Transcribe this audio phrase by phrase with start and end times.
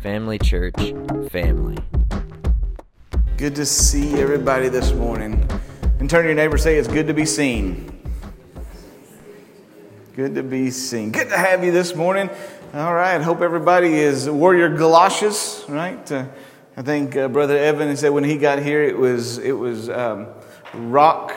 [0.00, 0.76] Family Church
[1.28, 1.76] family.
[3.36, 5.44] Good to see everybody this morning.
[5.98, 8.00] And turn to your neighbor say, It's good to be seen.
[10.14, 11.10] Good to be seen.
[11.10, 12.30] Good to have you this morning.
[12.74, 13.20] All right.
[13.20, 16.12] Hope everybody is wore your galoshes, right?
[16.12, 16.26] Uh,
[16.76, 20.28] I think uh, Brother Evan said when he got here, it was it was um,
[20.74, 21.34] Rock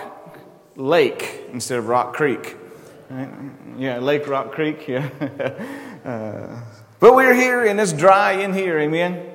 [0.76, 2.58] Lake instead of Rock Creek.
[3.10, 3.30] Right?
[3.80, 4.88] Yeah, Lake Rock Creek.
[4.88, 5.10] Yeah.
[6.06, 6.62] uh,
[7.02, 9.26] but we're here and it's dry in here, amen?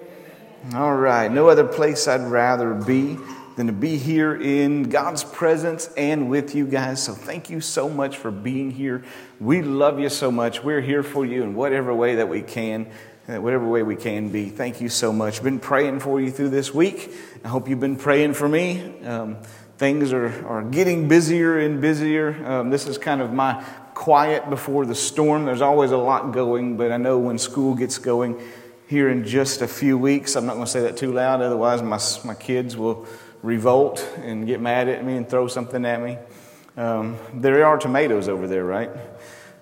[0.73, 3.19] All right, no other place I'd rather be
[3.57, 7.03] than to be here in God's presence and with you guys.
[7.03, 9.03] So thank you so much for being here.
[9.41, 10.63] We love you so much.
[10.63, 12.89] We're here for you in whatever way that we can,
[13.29, 14.49] uh, whatever way we can be.
[14.49, 15.43] Thank you so much.
[15.43, 17.11] Been praying for you through this week.
[17.45, 19.03] I hope you've been praying for me.
[19.03, 19.39] Um,
[19.77, 22.47] things are, are getting busier and busier.
[22.47, 23.65] Um, this is kind of my
[23.97, 25.47] quiet before the storm.
[25.47, 28.39] There's always a lot going, but I know when school gets going
[28.87, 31.83] here in just a few weeks, I'm not going to say that too loud, otherwise,
[31.83, 33.07] my, my kids will
[33.43, 36.19] revolt and get mad at me and throw something at me.
[36.77, 38.91] Um, there are tomatoes over there, right?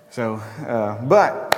[0.09, 0.35] So,
[0.67, 1.57] uh, but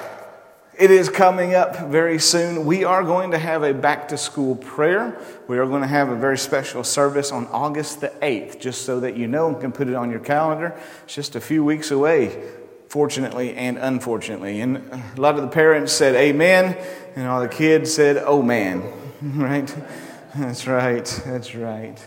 [0.77, 2.63] it is coming up very soon.
[2.67, 5.19] We are going to have a back to school prayer.
[5.47, 8.99] We are going to have a very special service on August the 8th, just so
[8.99, 10.79] that you know and can put it on your calendar.
[11.05, 12.39] It's just a few weeks away
[12.87, 14.61] fortunately and unfortunately.
[14.61, 16.77] And a lot of the parents said amen,
[17.15, 18.83] and all the kids said, oh man,
[19.21, 19.73] right?
[20.35, 21.97] That's right, that's right.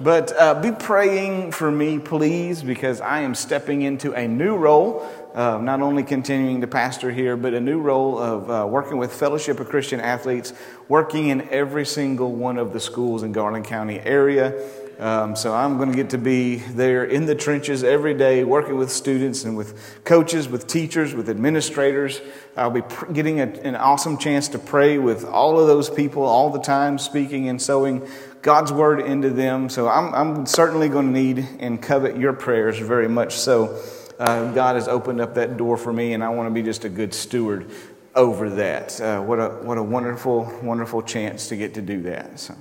[0.00, 5.06] But uh, be praying for me, please, because I am stepping into a new role,
[5.34, 9.12] uh, not only continuing to pastor here, but a new role of uh, working with
[9.12, 10.54] Fellowship of Christian Athletes,
[10.88, 14.54] working in every single one of the schools in Garland County area.
[15.00, 18.76] Um, so I'm going to get to be there in the trenches every day, working
[18.76, 22.20] with students and with coaches, with teachers, with administrators.
[22.54, 26.24] I'll be pr- getting a, an awesome chance to pray with all of those people
[26.24, 28.06] all the time, speaking and sowing
[28.42, 29.70] God's word into them.
[29.70, 33.36] So I'm, I'm certainly going to need and covet your prayers very much.
[33.36, 33.82] So
[34.18, 36.84] uh, God has opened up that door for me, and I want to be just
[36.84, 37.70] a good steward
[38.14, 39.00] over that.
[39.00, 42.38] Uh, what a what a wonderful, wonderful chance to get to do that.
[42.38, 42.54] So.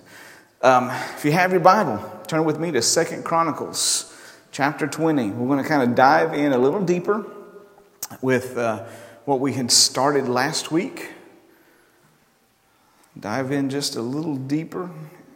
[0.62, 4.14] Um, if you have your Bible, turn with me to Second Chronicles
[4.52, 5.30] chapter 20.
[5.32, 7.26] We're going to kind of dive in a little deeper
[8.22, 8.84] with uh,
[9.24, 11.14] what we had started last week.
[13.18, 14.90] Dive in just a little deeper.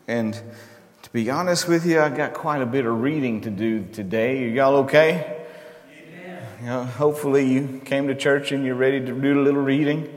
[0.10, 3.86] And to be honest with you, I got quite a bit of reading to do
[3.94, 4.44] today.
[4.44, 5.46] Are y'all okay?
[6.60, 10.13] You know, hopefully, you came to church and you're ready to do a little reading.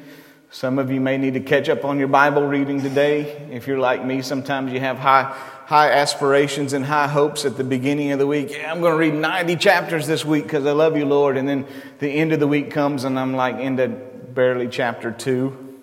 [0.56, 3.46] Some of you may need to catch up on your Bible reading today.
[3.50, 5.24] If you're like me, sometimes you have high,
[5.66, 8.52] high aspirations and high hopes at the beginning of the week.
[8.52, 11.36] Yeah, I'm going to read 90 chapters this week because I love you, Lord.
[11.36, 11.66] And then
[11.98, 15.76] the end of the week comes and I'm like into barely chapter two.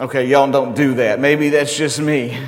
[0.00, 1.20] Okay, y'all don't do that.
[1.20, 2.38] Maybe that's just me.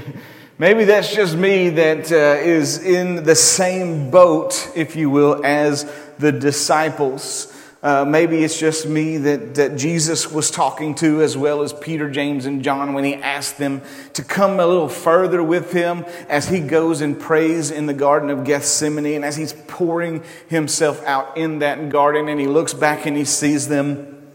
[0.57, 5.93] Maybe that's just me that uh, is in the same boat, if you will, as
[6.19, 7.53] the disciples.
[7.83, 12.09] Uh, maybe it's just me that, that Jesus was talking to, as well as Peter,
[12.09, 13.83] James, and John, when he asked them
[14.13, 18.31] to come a little further with him as he goes and prays in the Garden
[18.31, 23.05] of Gethsemane, and as he's pouring himself out in that garden, and he looks back
[23.05, 24.31] and he sees them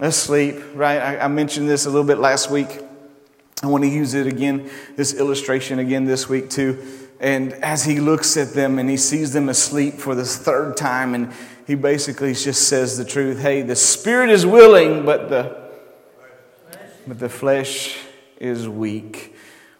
[0.00, 0.98] asleep, right?
[0.98, 2.80] I, I mentioned this a little bit last week.
[3.62, 6.82] I want to use it again, this illustration again this week, too.
[7.20, 11.14] And as he looks at them and he sees them asleep for this third time,
[11.14, 11.32] and
[11.66, 15.70] he basically just says the truth hey, the spirit is willing, but the,
[17.06, 17.98] but the flesh
[18.38, 19.34] is weak,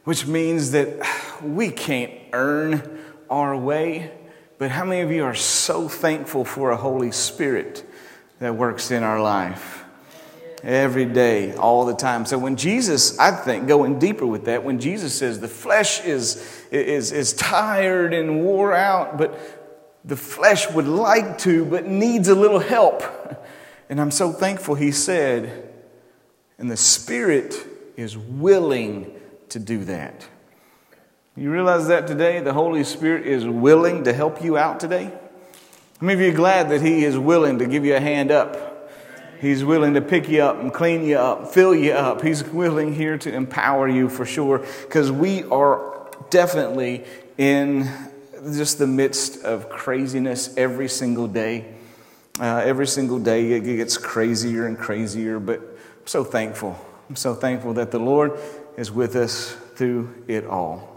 [0.04, 1.06] which means that
[1.42, 4.12] we can't earn our way.
[4.58, 7.88] But how many of you are so thankful for a Holy Spirit
[8.40, 9.84] that works in our life?
[10.62, 12.24] Every day, all the time.
[12.26, 16.64] So when Jesus, I think, going deeper with that, when Jesus says the flesh is,
[16.72, 19.38] is, is tired and wore out, but
[20.06, 23.02] the flesh would like to, but needs a little help.
[23.90, 25.72] And I'm so thankful he said,
[26.58, 27.54] and the Spirit
[27.96, 29.12] is willing
[29.50, 30.26] to do that.
[31.36, 32.40] You realize that today?
[32.40, 35.04] The Holy Spirit is willing to help you out today?
[35.04, 38.30] How many of you are glad that He is willing to give you a hand
[38.30, 38.76] up
[39.40, 42.22] He's willing to pick you up and clean you up, fill you up.
[42.22, 47.04] He's willing here to empower you for sure because we are definitely
[47.36, 47.90] in
[48.54, 51.74] just the midst of craziness every single day.
[52.38, 56.78] Uh, every single day it gets crazier and crazier, but I'm so thankful.
[57.08, 58.38] I'm so thankful that the Lord
[58.76, 60.92] is with us through it all.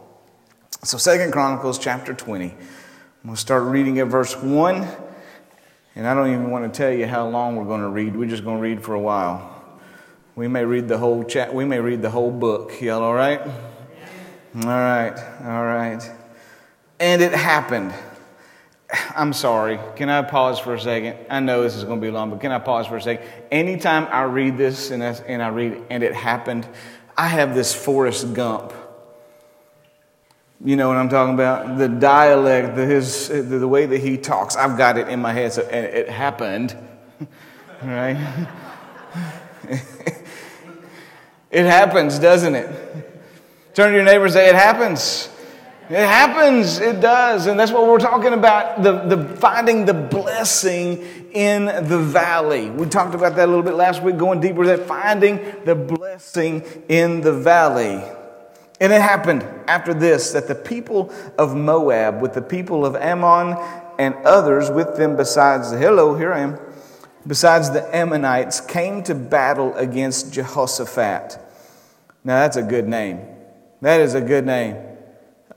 [0.83, 2.45] So, Second Chronicles chapter 20.
[2.45, 2.55] I'm
[3.23, 4.87] going to start reading at verse 1.
[5.95, 8.15] And I don't even want to tell you how long we're going to read.
[8.15, 9.55] We're just going to read for a while.
[10.35, 11.53] We may read the whole chat.
[11.53, 12.81] We may read the whole book.
[12.81, 13.41] Y'all all right?
[13.41, 15.19] All right.
[15.43, 16.18] All right.
[16.99, 17.93] And it happened.
[19.15, 19.79] I'm sorry.
[19.95, 21.17] Can I pause for a second?
[21.29, 23.25] I know this is going to be long, but can I pause for a second?
[23.51, 26.67] Anytime I read this and I, and I read and it happened,
[27.15, 28.73] I have this Forrest Gump.
[30.63, 31.77] You know what I'm talking about?
[31.77, 34.57] The dialect, the, his, the, way that he talks.
[34.57, 36.75] I've got it in my head, so and it happened,
[37.83, 38.17] right?
[41.49, 42.69] it happens, doesn't it?
[43.73, 45.29] Turn to your neighbor and say, It happens.
[45.89, 46.77] It happens.
[46.77, 47.47] It does.
[47.47, 52.69] And that's what we're talking about the, the finding the blessing in the valley.
[52.69, 56.63] We talked about that a little bit last week, going deeper that finding the blessing
[56.89, 58.03] in the valley.
[58.79, 63.57] And it happened after this that the people of Moab, with the people of Ammon
[63.97, 66.59] and others with them, besides the, hello, here I am,
[67.25, 71.39] besides the Ammonites, came to battle against Jehoshaphat.
[72.23, 73.21] Now that's a good name.
[73.81, 74.88] That is a good name.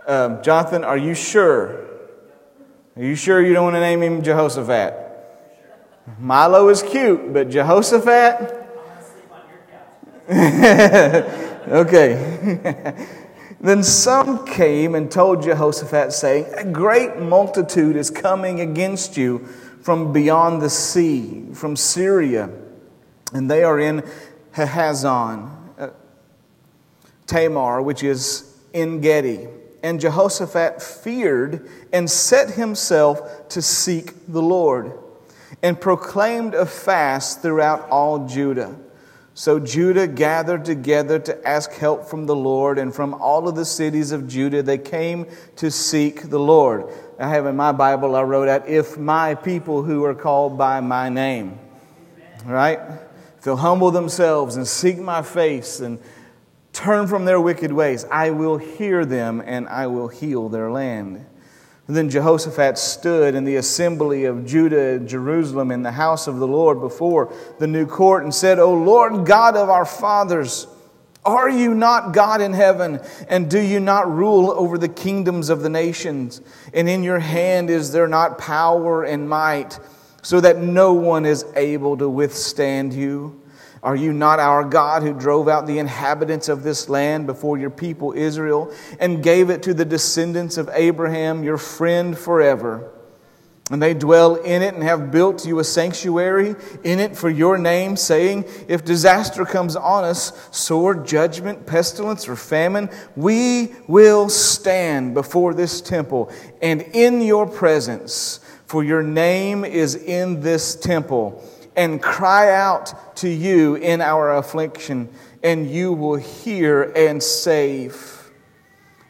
[0.07, 1.87] Um, Jonathan, are you sure?
[2.97, 4.99] Are you sure you don't want to name him Jehoshaphat?
[6.19, 8.59] Milo is cute, but Jehoshaphat?
[11.69, 13.07] okay.
[13.61, 19.39] then some came and told Jehoshaphat, saying, A great multitude is coming against you
[19.83, 22.51] from beyond the sea, from Syria,
[23.33, 24.03] and they are in
[24.55, 25.91] Hazazon, uh,
[27.27, 29.49] Tamar, which is En Gedi.
[29.83, 34.93] And Jehoshaphat feared and set himself to seek the Lord,
[35.63, 38.77] and proclaimed a fast throughout all Judah.
[39.35, 43.65] So Judah gathered together to ask help from the Lord, and from all of the
[43.65, 45.27] cities of Judah they came
[45.57, 46.85] to seek the Lord.
[47.19, 50.81] I have in my Bible, I wrote out, if my people who are called by
[50.81, 51.59] my name.
[52.45, 52.79] Right?
[53.39, 55.99] If they'll humble themselves and seek my face and
[56.73, 61.27] turn from their wicked ways, I will hear them and I will heal their land.
[61.89, 66.47] Then Jehoshaphat stood in the assembly of Judah and Jerusalem in the house of the
[66.47, 70.67] Lord before the new court and said, O Lord God of our fathers,
[71.25, 73.01] are you not God in heaven?
[73.29, 76.41] And do you not rule over the kingdoms of the nations?
[76.73, 79.79] And in your hand is there not power and might,
[80.23, 83.42] so that no one is able to withstand you?
[83.83, 87.71] Are you not our God who drove out the inhabitants of this land before your
[87.71, 92.93] people Israel and gave it to the descendants of Abraham, your friend forever?
[93.73, 97.59] And they dwell in it and have built you a sanctuary in it for your
[97.59, 105.15] name, saying, If disaster comes on us, sword, judgment, pestilence, or famine, we will stand
[105.15, 106.31] before this temple
[106.61, 111.43] and in your presence, for your name is in this temple
[111.77, 115.09] and cry out to you in our affliction,
[115.43, 118.19] and you will hear and save.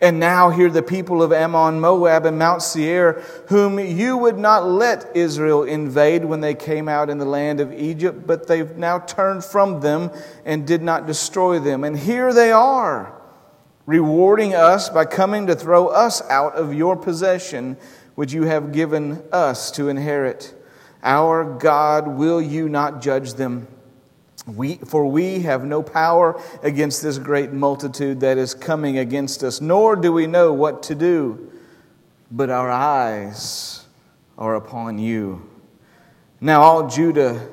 [0.01, 4.67] And now hear the people of Ammon, Moab, and Mount Seir, whom you would not
[4.67, 8.99] let Israel invade when they came out in the land of Egypt, but they've now
[8.99, 10.11] turned from them
[10.45, 11.85] and did not destroy them.
[11.85, 13.13] And here they are,
[13.87, 17.77] rewarding us by coming to throw us out of your possession,
[18.17, 20.53] which you have given us to inherit.
[21.03, 23.67] Our God, will you not judge them?
[24.47, 29.61] We, for we have no power against this great multitude that is coming against us,
[29.61, 31.53] nor do we know what to do,
[32.31, 33.85] but our eyes
[34.37, 35.49] are upon you.
[36.41, 37.49] Now, all Judah,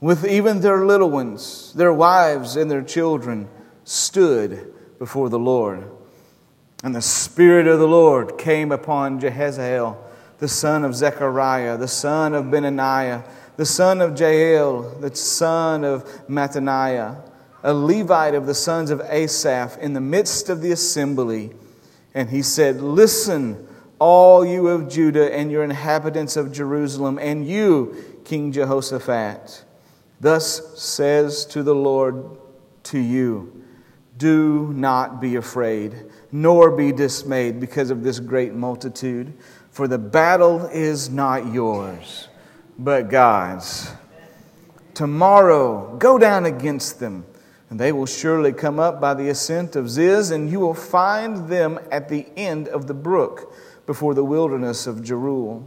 [0.00, 3.48] with even their little ones, their wives, and their children,
[3.84, 5.88] stood before the Lord.
[6.82, 9.96] And the Spirit of the Lord came upon Jehaziel
[10.38, 13.24] the son of Zechariah, the son of Benaniah,
[13.56, 17.16] the son of Jael, the son of Mattaniah,
[17.62, 21.50] a Levite of the sons of Asaph, in the midst of the assembly.
[22.14, 23.66] And he said, Listen,
[23.98, 29.64] all you of Judah and your inhabitants of Jerusalem, and you, King Jehoshaphat.
[30.20, 32.24] Thus says to the Lord
[32.84, 33.64] to you,
[34.16, 35.94] Do not be afraid,
[36.30, 39.32] nor be dismayed because of this great multitude
[39.78, 42.26] for the battle is not yours,
[42.80, 43.88] but God's.
[44.92, 47.24] Tomorrow, go down against them,
[47.70, 51.48] and they will surely come up by the ascent of Ziz, and you will find
[51.48, 53.54] them at the end of the brook
[53.86, 55.62] before the wilderness of Jeruel.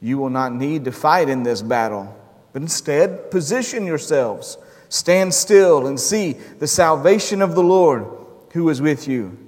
[0.00, 2.16] You will not need to fight in this battle,
[2.52, 8.08] but instead position yourselves, stand still, and see the salvation of the Lord
[8.54, 9.38] who is with you.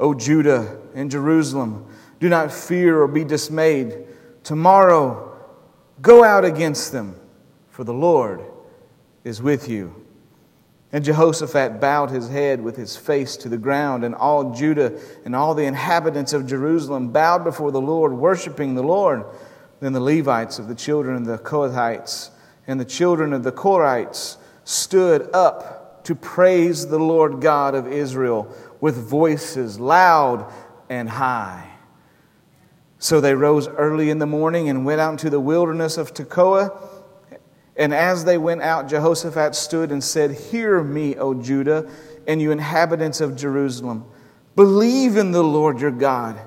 [0.00, 1.84] O Judah and Jerusalem,
[2.24, 3.98] do not fear or be dismayed.
[4.44, 5.36] Tomorrow,
[6.00, 7.20] go out against them,
[7.68, 8.40] for the Lord
[9.24, 10.06] is with you.
[10.90, 15.36] And Jehoshaphat bowed his head with his face to the ground, and all Judah and
[15.36, 19.26] all the inhabitants of Jerusalem bowed before the Lord, worshiping the Lord.
[19.80, 22.30] Then the Levites of the children of the Kohathites
[22.66, 28.50] and the children of the Korites stood up to praise the Lord God of Israel
[28.80, 30.50] with voices loud
[30.88, 31.72] and high.
[33.04, 36.74] So they rose early in the morning and went out into the wilderness of Tekoa.
[37.76, 41.86] And as they went out, Jehoshaphat stood and said, Hear me, O Judah,
[42.26, 44.06] and you inhabitants of Jerusalem.
[44.56, 46.40] Believe in the Lord your God,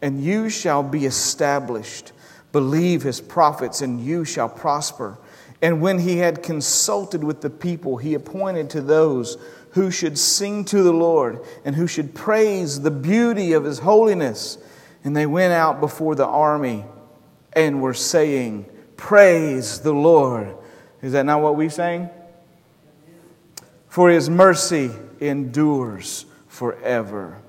[0.00, 2.12] and you shall be established.
[2.52, 5.18] Believe his prophets, and you shall prosper.
[5.60, 9.38] And when he had consulted with the people, he appointed to those
[9.72, 14.58] who should sing to the Lord and who should praise the beauty of his holiness.
[15.06, 16.84] And they went out before the army
[17.52, 20.56] and were saying, Praise the Lord.
[21.00, 22.10] Is that not what we sang?
[23.86, 27.40] For his mercy endures forever.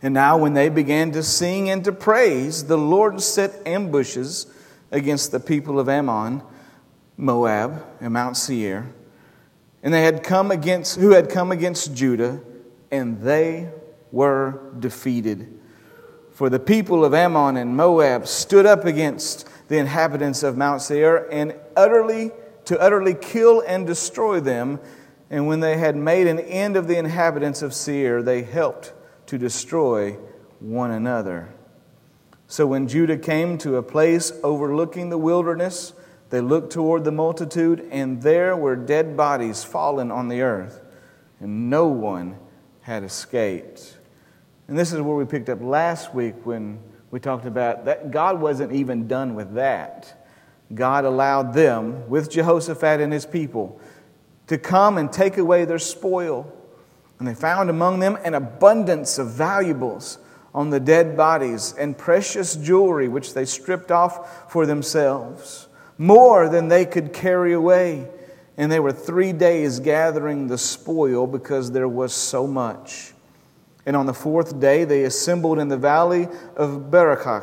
[0.00, 4.46] And now, when they began to sing and to praise, the Lord set ambushes
[4.90, 6.40] against the people of Ammon,
[7.18, 8.90] Moab, and Mount Seir.
[9.82, 12.40] And they had come against who had come against Judah,
[12.90, 13.68] and they
[14.10, 15.59] were defeated.
[16.40, 21.28] For the people of Ammon and Moab stood up against the inhabitants of Mount Seir
[21.30, 22.30] and utterly
[22.64, 24.80] to utterly kill and destroy them.
[25.28, 28.94] And when they had made an end of the inhabitants of Seir, they helped
[29.26, 30.12] to destroy
[30.60, 31.52] one another.
[32.46, 35.92] So when Judah came to a place overlooking the wilderness,
[36.30, 40.80] they looked toward the multitude, and there were dead bodies fallen on the earth,
[41.38, 42.38] and no one
[42.80, 43.98] had escaped.
[44.70, 46.78] And this is where we picked up last week when
[47.10, 50.28] we talked about that God wasn't even done with that.
[50.72, 53.80] God allowed them, with Jehoshaphat and his people,
[54.46, 56.56] to come and take away their spoil
[57.18, 60.18] and they found among them an abundance of valuables
[60.54, 65.66] on the dead bodies and precious jewelry which they stripped off for themselves,
[65.98, 68.08] more than they could carry away.
[68.56, 73.09] And they were three days gathering the spoil because there was so much.
[73.90, 77.42] And on the fourth day, they assembled in the valley of Berachah,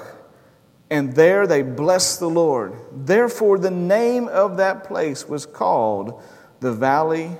[0.90, 2.74] and there they blessed the Lord.
[2.90, 6.24] Therefore, the name of that place was called
[6.62, 7.32] the Valley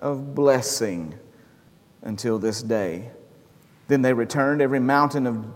[0.00, 1.14] of Blessing
[2.02, 3.12] until this day.
[3.86, 5.46] Then they returned every mountain of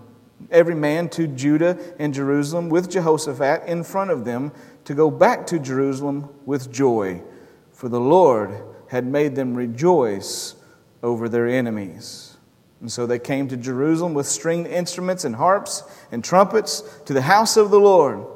[0.49, 4.53] every man to Judah and Jerusalem with Jehoshaphat in front of them
[4.85, 7.25] to go back to Jerusalem with joy,
[7.73, 10.55] for the Lord had made them rejoice
[11.03, 12.37] over their enemies.
[12.81, 17.23] And so they came to Jerusalem with stringed instruments and harps and trumpets to the
[17.23, 18.27] house of the Lord.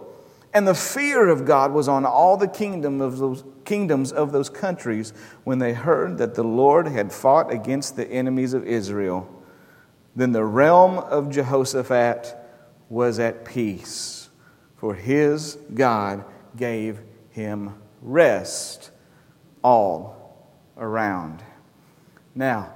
[0.52, 4.48] And the fear of God was on all the kingdom of those, kingdoms of those
[4.48, 9.28] countries when they heard that the Lord had fought against the enemies of Israel.
[10.14, 12.36] Then the realm of Jehoshaphat
[12.88, 14.28] was at peace,
[14.76, 16.24] for his God
[16.56, 18.90] gave him rest
[19.62, 20.36] all
[20.76, 21.42] around.
[22.34, 22.74] Now,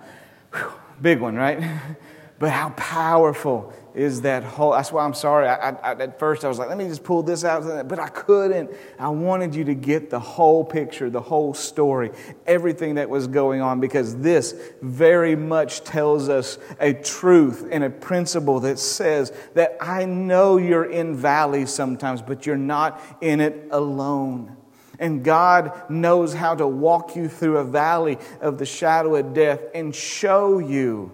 [0.53, 1.63] whew, big one, right?
[2.39, 4.71] But how powerful is that whole?
[4.71, 5.49] That's why I'm sorry.
[5.49, 8.09] I, I, at first, I was like, let me just pull this out, but I
[8.09, 8.71] couldn't.
[8.97, 12.13] I wanted you to get the whole picture, the whole story,
[12.47, 17.91] everything that was going on, because this very much tells us a truth and a
[17.91, 23.67] principle that says that I know you're in valleys sometimes, but you're not in it
[23.73, 24.58] alone.
[24.99, 29.61] And God knows how to walk you through a valley of the shadow of death
[29.75, 31.13] and show you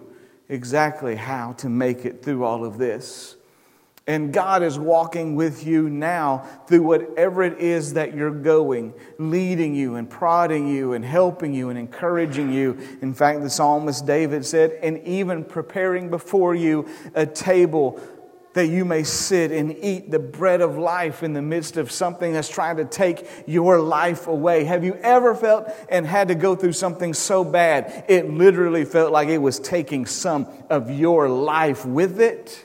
[0.49, 3.35] exactly how to make it through all of this.
[4.07, 9.73] And God is walking with you now through whatever it is that you're going, leading
[9.73, 12.77] you and prodding you and helping you and encouraging you.
[13.01, 17.99] In fact, the psalmist David said, and even preparing before you a table
[18.55, 22.33] that you may sit and eat the bread of life in the midst of something
[22.33, 24.63] that's trying to take your life away.
[24.63, 29.11] Have you ever felt and had to go through something so bad it literally felt
[29.11, 32.64] like it was taking some of your life with it?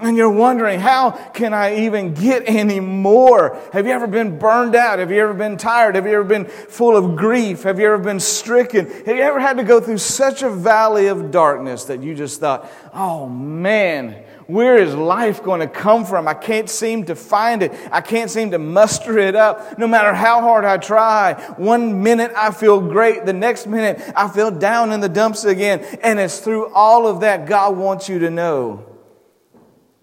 [0.00, 3.56] And you're wondering, how can I even get any more?
[3.72, 4.98] Have you ever been burned out?
[4.98, 5.94] Have you ever been tired?
[5.94, 7.62] Have you ever been full of grief?
[7.62, 8.86] Have you ever been stricken?
[8.86, 12.40] Have you ever had to go through such a valley of darkness that you just
[12.40, 16.26] thought, oh man, where is life going to come from?
[16.26, 17.72] I can't seem to find it.
[17.92, 19.78] I can't seem to muster it up.
[19.78, 23.26] No matter how hard I try, one minute I feel great.
[23.26, 25.84] The next minute I feel down in the dumps again.
[26.02, 28.93] And it's through all of that God wants you to know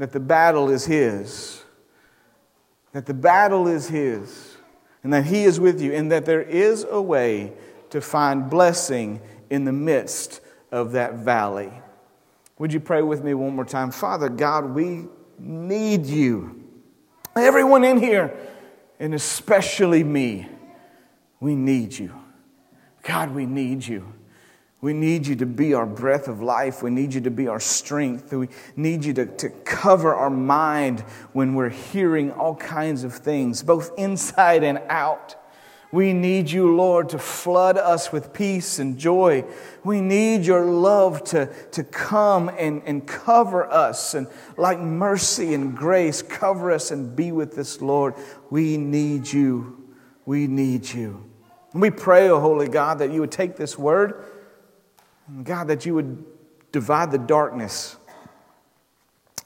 [0.02, 1.64] that the battle is His,
[2.92, 4.58] that the battle is His,
[5.04, 7.54] and that He is with you, and that there is a way
[7.92, 10.42] to find blessing in the midst
[10.72, 11.72] of that valley.
[12.58, 13.92] Would you pray with me one more time?
[13.92, 15.06] Father God, we
[15.38, 16.64] need you.
[17.36, 18.36] Everyone in here,
[19.00, 20.50] and especially me,
[21.40, 22.12] we need you.
[23.04, 24.12] God, we need you.
[24.82, 26.82] We need you to be our breath of life.
[26.82, 28.34] We need you to be our strength.
[28.34, 31.02] We need you to, to cover our mind
[31.34, 35.36] when we're hearing all kinds of things, both inside and out.
[35.92, 39.44] We need you, Lord, to flood us with peace and joy.
[39.84, 45.78] We need your love to, to come and, and cover us and, like mercy and
[45.78, 48.16] grace, cover us and be with us, Lord.
[48.50, 49.86] We need you.
[50.26, 51.30] We need you.
[51.74, 54.26] And we pray, O oh Holy God, that you would take this word
[55.44, 56.24] God, that you would
[56.72, 57.98] divide the darkness.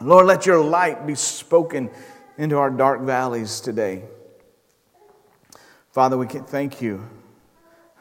[0.01, 1.89] Lord, let your light be spoken
[2.38, 4.03] into our dark valleys today.
[5.91, 7.08] Father, we can thank you.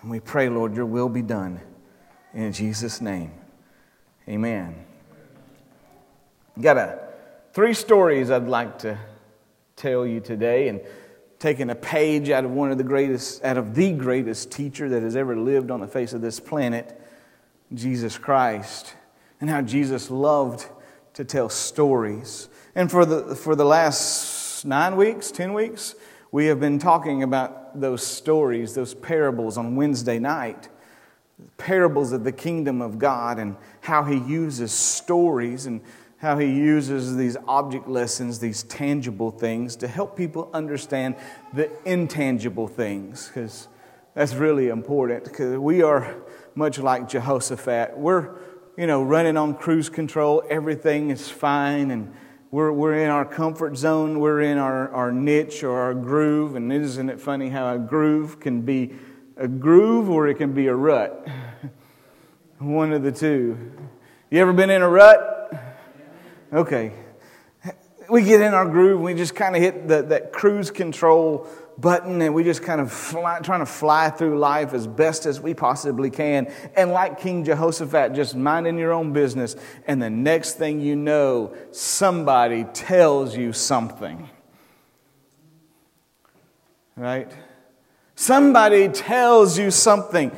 [0.02, 1.60] And we pray, Lord, your will be done.
[2.32, 3.32] In Jesus' name.
[4.28, 4.84] Amen.
[6.60, 6.98] Got a,
[7.52, 8.98] three stories I'd like to
[9.76, 10.80] tell you today, and
[11.38, 15.02] taking a page out of one of the greatest, out of the greatest teacher that
[15.02, 17.00] has ever lived on the face of this planet.
[17.74, 18.94] Jesus Christ
[19.40, 20.66] and how Jesus loved
[21.14, 22.48] to tell stories.
[22.74, 25.94] And for the, for the last nine weeks, 10 weeks,
[26.32, 30.68] we have been talking about those stories, those parables on Wednesday night.
[31.58, 35.80] Parables of the kingdom of God and how he uses stories and
[36.18, 41.16] how he uses these object lessons, these tangible things, to help people understand
[41.52, 43.68] the intangible things, because
[44.14, 45.24] that's really important.
[45.24, 46.16] Because we are
[46.54, 47.98] much like Jehoshaphat.
[47.98, 48.36] We're,
[48.76, 50.42] you know, running on cruise control.
[50.48, 51.90] Everything is fine.
[51.90, 52.14] And
[52.50, 54.20] we're, we're in our comfort zone.
[54.20, 56.54] We're in our, our niche or our groove.
[56.54, 58.94] And isn't it funny how a groove can be
[59.36, 61.26] a groove or it can be a rut?
[62.58, 63.72] One of the two.
[64.30, 65.32] You ever been in a rut?
[66.52, 66.92] Okay.
[68.08, 69.00] We get in our groove.
[69.00, 71.48] We just kind of hit the, that cruise control
[71.78, 75.40] button and we just kind of fly, trying to fly through life as best as
[75.40, 76.52] we possibly can.
[76.76, 79.56] And like King Jehoshaphat, just minding your own business.
[79.86, 84.28] And the next thing you know, somebody tells you something.
[86.96, 87.30] Right?
[88.14, 90.30] Somebody tells you something.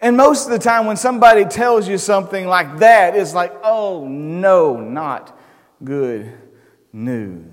[0.00, 4.06] And most of the time, when somebody tells you something like that, it's like, oh
[4.06, 5.36] no, not
[5.82, 6.32] good
[6.92, 7.44] news.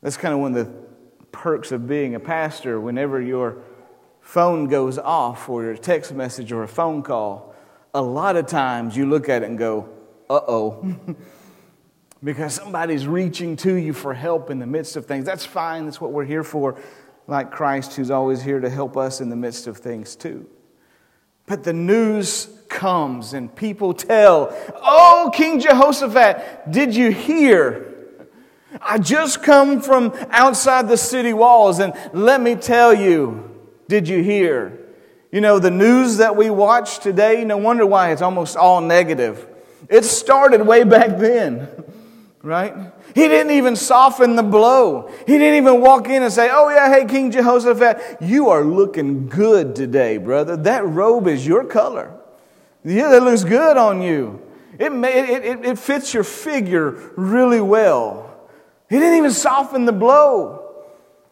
[0.00, 0.81] That's kind of one of the
[1.32, 3.56] perks of being a pastor whenever your
[4.20, 7.54] phone goes off or your text message or a phone call,
[7.94, 9.88] a lot of times you look at it and go,
[10.30, 10.96] uh oh.
[12.24, 15.24] because somebody's reaching to you for help in the midst of things.
[15.24, 16.80] That's fine, that's what we're here for,
[17.26, 20.46] like Christ, who's always here to help us in the midst of things too.
[21.46, 27.91] But the news comes and people tell, Oh, King Jehoshaphat, did you hear?
[28.80, 33.50] I just come from outside the city walls, and let me tell you,
[33.88, 34.78] did you hear?
[35.30, 39.46] You know, the news that we watch today, no wonder why it's almost all negative.
[39.88, 41.68] It started way back then,
[42.42, 42.74] right?
[43.14, 45.10] He didn't even soften the blow.
[45.26, 49.28] He didn't even walk in and say, Oh, yeah, hey, King Jehoshaphat, you are looking
[49.28, 50.56] good today, brother.
[50.56, 52.12] That robe is your color.
[52.84, 54.40] Yeah, that looks good on you.
[54.78, 58.31] It, it, it, it fits your figure really well.
[58.92, 60.84] He didn't even soften the blow.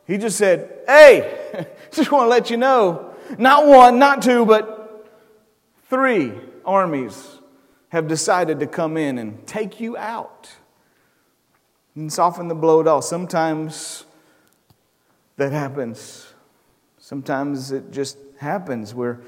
[0.07, 5.07] He just said, Hey, just want to let you know, not one, not two, but
[5.90, 6.33] three
[6.64, 7.38] armies
[7.90, 10.51] have decided to come in and take you out.
[11.94, 13.03] And soften the blow at all.
[13.03, 14.07] Sometimes
[15.37, 16.33] that happens.
[16.96, 19.20] Sometimes it just happens where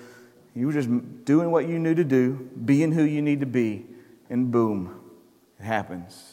[0.55, 0.89] you were just
[1.27, 3.85] doing what you knew to do, being who you need to be,
[4.31, 4.99] and boom,
[5.61, 6.32] it happens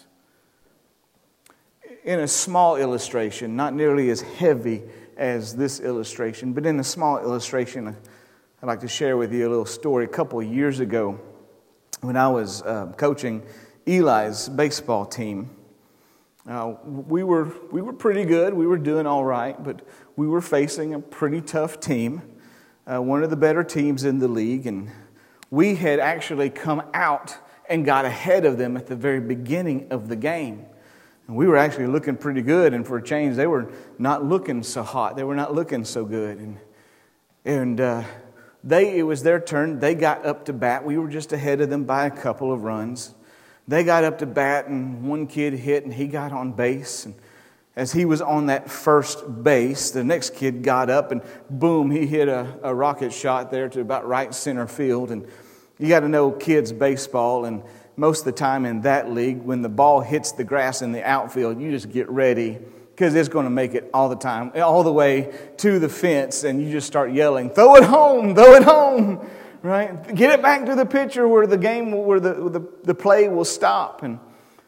[2.03, 4.83] in a small illustration, not nearly as heavy
[5.17, 9.49] as this illustration, but in a small illustration, I'd like to share with you a
[9.49, 10.05] little story.
[10.05, 11.19] A couple years ago,
[12.01, 13.43] when I was uh, coaching
[13.85, 15.49] Eli's baseball team.
[16.47, 18.53] Uh, we, were, we were pretty good.
[18.53, 19.81] We were doing all right, but
[20.15, 22.21] we were facing a pretty tough team,
[22.85, 24.65] uh, one of the better teams in the league.
[24.65, 24.89] And
[25.49, 30.07] we had actually come out and got ahead of them at the very beginning of
[30.07, 30.65] the game.
[31.29, 34.63] And we were actually looking pretty good, and for a change, they were not looking
[34.63, 35.15] so hot.
[35.15, 36.39] They were not looking so good.
[36.39, 36.57] And,
[37.45, 38.03] and uh,
[38.63, 39.79] they, it was their turn.
[39.79, 40.83] They got up to bat.
[40.83, 43.13] We were just ahead of them by a couple of runs.
[43.67, 47.05] They got up to bat, and one kid hit, and he got on base.
[47.05, 47.13] And
[47.75, 52.07] as he was on that first base, the next kid got up, and boom, he
[52.07, 55.11] hit a, a rocket shot there to about right center field.
[55.11, 55.27] And
[55.77, 57.61] you got to know kids' baseball, and
[57.99, 61.03] most of the time in that league, when the ball hits the grass in the
[61.03, 62.57] outfield, you just get ready
[62.95, 66.45] because it's going to make it all the time, all the way to the fence,
[66.45, 69.27] and you just start yelling, throw it home, throw it home,
[69.61, 70.15] right?
[70.15, 73.45] Get it back to the pitcher where the game, where the, the, the play will
[73.45, 74.01] stop.
[74.01, 74.17] And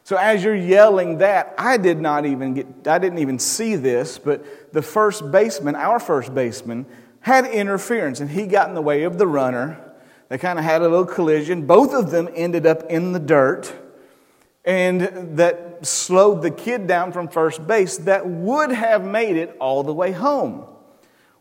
[0.04, 4.18] so as you're yelling that, I did not even get, I didn't even see this,
[4.18, 6.84] but the first baseman, our first baseman,
[7.20, 9.91] had interference, and he got in the way of the runner.
[10.32, 11.66] They kind of had a little collision.
[11.66, 13.70] Both of them ended up in the dirt
[14.64, 19.82] and that slowed the kid down from first base that would have made it all
[19.82, 20.64] the way home,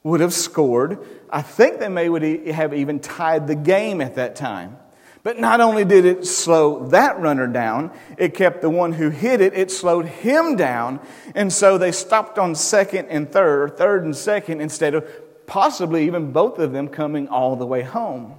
[0.04, 1.00] would have scored.
[1.30, 4.76] I think they may would have even tied the game at that time.
[5.24, 9.40] But not only did it slow that runner down, it kept the one who hit
[9.40, 11.00] it, it slowed him down.
[11.34, 15.08] And so they stopped on second and third, or third and second, instead of
[15.48, 18.38] possibly even both of them coming all the way home.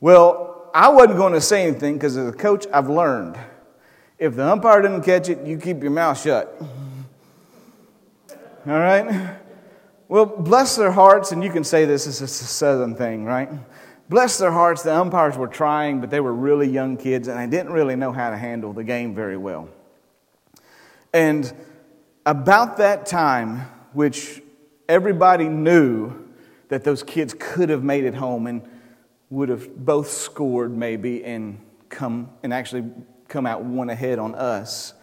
[0.00, 3.36] Well, I wasn't going to say anything because as a coach, I've learned
[4.18, 6.60] if the umpire didn't catch it, you keep your mouth shut.
[8.66, 9.36] All right?
[10.08, 13.50] Well, bless their hearts, and you can say this is a southern thing, right?
[14.08, 17.56] Bless their hearts, the umpires were trying, but they were really young kids, and they
[17.56, 19.68] didn't really know how to handle the game very well.
[21.12, 21.52] And
[22.24, 23.60] about that time,
[23.92, 24.42] which
[24.88, 26.28] everybody knew
[26.68, 28.62] that those kids could have made it home and
[29.30, 32.84] would have both scored maybe and come and actually
[33.28, 34.94] come out one ahead on us.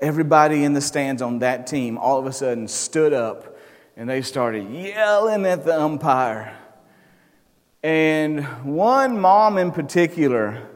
[0.00, 3.56] Everybody in the stands on that team all of a sudden stood up
[3.96, 6.56] and they started yelling at the umpire.
[7.82, 10.68] And one mom in particular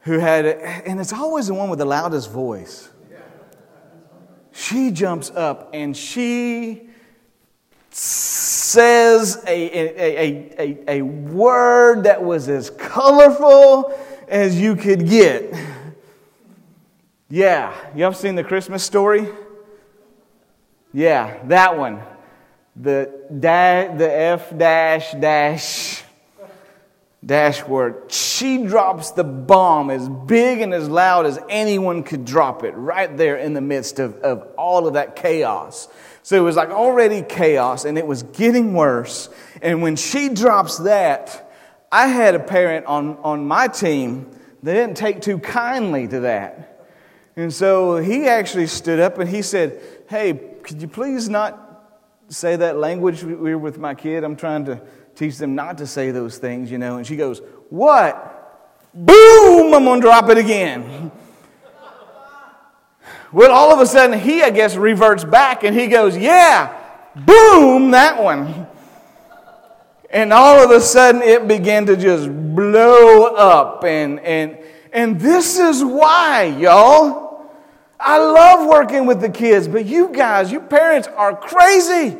[0.00, 2.88] who had, and it's always the one with the loudest voice,
[4.52, 6.89] she jumps up and she
[7.90, 13.92] says a, a, a, a, word that was as colorful
[14.28, 15.52] as you could get.
[17.28, 19.28] Yeah, ever seen the Christmas story?
[20.92, 22.02] Yeah, that one.
[22.76, 26.02] The da- the F dash dash
[27.24, 28.10] dash word.
[28.10, 33.14] She drops the bomb as big and as loud as anyone could drop it right
[33.16, 35.88] there in the midst of, of all of that chaos.
[36.22, 39.28] So it was like already chaos and it was getting worse.
[39.62, 41.50] And when she drops that,
[41.90, 44.30] I had a parent on, on my team
[44.62, 46.86] that didn't take too kindly to that.
[47.36, 51.66] And so he actually stood up and he said, Hey, could you please not
[52.28, 53.22] say that language?
[53.22, 54.24] We were with my kid.
[54.24, 54.80] I'm trying to
[55.14, 56.98] teach them not to say those things, you know.
[56.98, 58.36] And she goes, What?
[58.92, 59.72] Boom!
[59.72, 61.12] I'm to drop it again.
[63.32, 66.76] Well, all of a sudden, he, I guess, reverts back and he goes, Yeah,
[67.14, 68.66] boom, that one.
[70.10, 73.84] And all of a sudden, it began to just blow up.
[73.84, 74.58] And, and,
[74.92, 77.30] and this is why, y'all.
[78.02, 82.16] I love working with the kids, but you guys, you parents are crazy.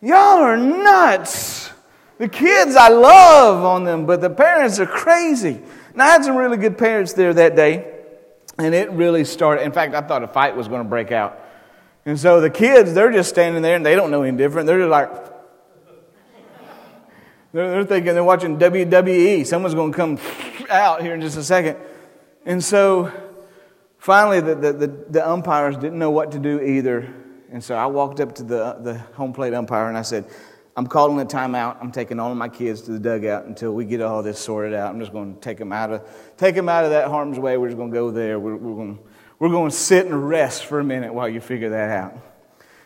[0.00, 1.70] Y'all are nuts.
[2.18, 5.60] The kids, I love on them, but the parents are crazy.
[5.94, 7.93] Now, I had some really good parents there that day,
[8.58, 9.62] and it really started.
[9.62, 11.40] In fact, I thought a fight was going to break out.
[12.06, 14.66] And so the kids, they're just standing there and they don't know any different.
[14.66, 15.10] They're just like,
[17.52, 19.46] they're, they're thinking they're watching WWE.
[19.46, 20.18] Someone's going to come
[20.70, 21.78] out here in just a second.
[22.44, 23.10] And so
[24.04, 27.10] Finally, the, the, the, the, umpires didn't know what to do either.
[27.50, 30.26] And so I walked up to the, the home plate umpire and I said,
[30.76, 31.76] I'm calling a timeout.
[31.80, 34.74] I'm taking all of my kids to the dugout until we get all this sorted
[34.74, 34.90] out.
[34.90, 37.56] I'm just going to take them out of, take them out of that harm's way.
[37.56, 38.40] We're just going to go there.
[38.40, 38.98] We're, we're, going,
[39.38, 42.16] we're going to sit and rest for a minute while you figure that out.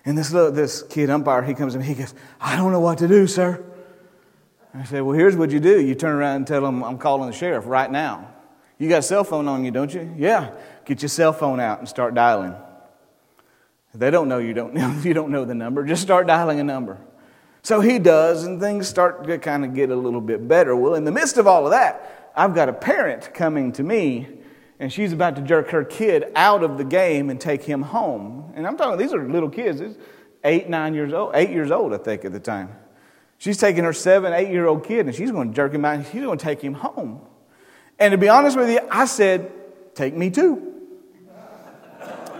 [0.05, 2.99] And this, little, this kid umpire, he comes in, he goes, I don't know what
[2.99, 3.65] to do, sir.
[4.75, 5.81] I said, Well, here's what you do.
[5.81, 8.35] You turn around and tell them I'm calling the sheriff right now.
[8.79, 10.15] You got a cell phone on you, don't you?
[10.17, 10.53] Yeah.
[10.85, 12.55] Get your cell phone out and start dialing.
[13.95, 16.65] They don't know you don't know, you don't know the number, just start dialing a
[16.65, 16.99] number.
[17.69, 20.75] So he does, and things start to kind of get a little bit better.
[20.75, 24.27] Well, in the midst of all of that, I've got a parent coming to me
[24.79, 28.55] and she's about to jerk her kid out of the game and take him home.
[28.57, 29.83] And I'm talking, these are little kids,
[30.45, 32.75] eight, nine years old, eight years old, I think, at the time.
[33.37, 35.97] She's taking her seven, eight year old kid and she's going to jerk him out
[35.97, 37.21] and she's going to take him home.
[37.99, 39.53] And to be honest with you, I said,
[39.95, 40.73] Take me too.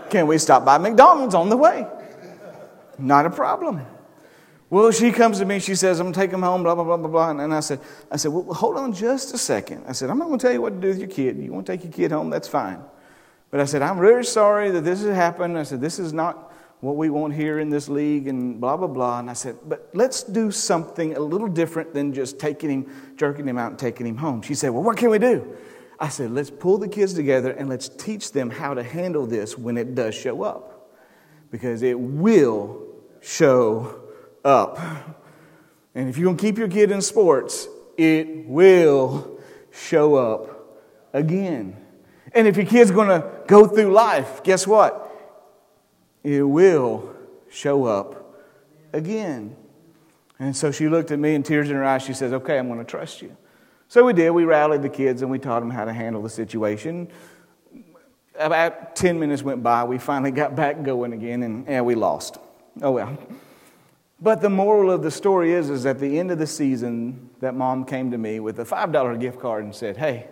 [0.09, 1.85] Can we stop by McDonald's on the way?
[2.97, 3.85] Not a problem.
[4.71, 6.83] Well, she comes to me, she says, I'm going to take him home, blah, blah,
[6.83, 7.43] blah, blah, blah.
[7.43, 7.79] And I said,
[8.11, 9.83] I said, well, hold on just a second.
[9.87, 11.37] I said, I'm not going to tell you what to do with your kid.
[11.37, 12.79] You want to take your kid home, that's fine.
[13.49, 15.57] But I said, I'm really sorry that this has happened.
[15.57, 18.87] I said, this is not what we want here in this league and blah, blah,
[18.87, 19.19] blah.
[19.19, 23.47] And I said, but let's do something a little different than just taking him, jerking
[23.47, 24.43] him out and taking him home.
[24.43, 25.57] She said, well, what can we do?
[25.99, 29.57] I said, let's pull the kids together and let's teach them how to handle this
[29.57, 30.95] when it does show up.
[31.51, 32.85] Because it will
[33.19, 33.98] show
[34.43, 34.79] up.
[35.95, 39.39] And if you're going to keep your kid in sports, it will
[39.71, 40.79] show up
[41.13, 41.75] again.
[42.33, 45.05] And if your kid's going to go through life, guess what?
[46.23, 47.15] It will
[47.49, 48.35] show up
[48.93, 49.55] again.
[50.37, 52.03] And so she looked at me and tears in her eyes.
[52.03, 53.35] She says, Okay, I'm going to trust you.
[53.87, 54.29] So we did.
[54.29, 57.09] We rallied the kids and we taught them how to handle the situation.
[58.35, 59.83] About 10 minutes went by.
[59.83, 62.37] We finally got back going again and, and we lost.
[62.81, 63.17] Oh well.
[64.21, 67.55] But the moral of the story is, is at the end of the season, that
[67.55, 70.27] mom came to me with a $5 gift card and said, Hey,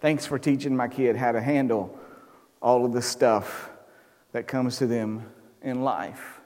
[0.00, 1.98] thanks for teaching my kid how to handle
[2.60, 3.70] all of the stuff
[4.32, 5.24] that comes to them
[5.62, 6.40] in life.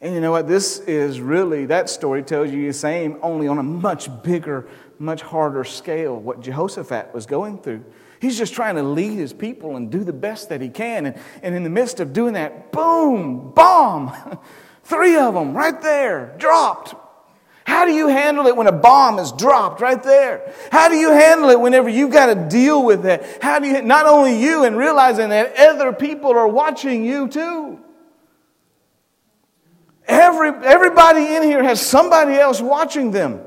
[0.00, 0.46] And you know what?
[0.46, 4.66] This is really, that story tells you the same, only on a much bigger,
[4.98, 7.84] much harder scale, what Jehoshaphat was going through.
[8.20, 11.06] He's just trying to lead his people and do the best that he can.
[11.06, 14.38] And, and in the midst of doing that, boom, bomb.
[14.90, 16.96] Three of them right there, dropped.
[17.62, 20.52] How do you handle it when a bomb is dropped right there?
[20.72, 23.24] How do you handle it whenever you've got to deal with it?
[23.40, 27.78] How do you, not only you and realizing that other people are watching you too?
[30.08, 33.42] Every, everybody in here has somebody else watching them.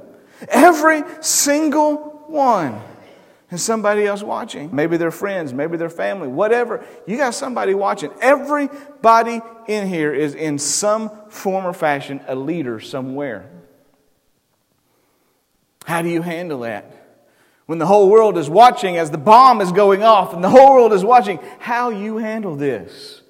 [0.47, 2.79] Every single one
[3.53, 4.75] and somebody else watching.
[4.75, 6.83] Maybe they're friends, maybe they're family, whatever.
[7.05, 8.11] You got somebody watching.
[8.19, 13.47] Everybody in here is in some form or fashion a leader somewhere.
[15.85, 17.19] How do you handle that?
[17.67, 20.73] When the whole world is watching as the bomb is going off and the whole
[20.73, 23.21] world is watching, how you handle this.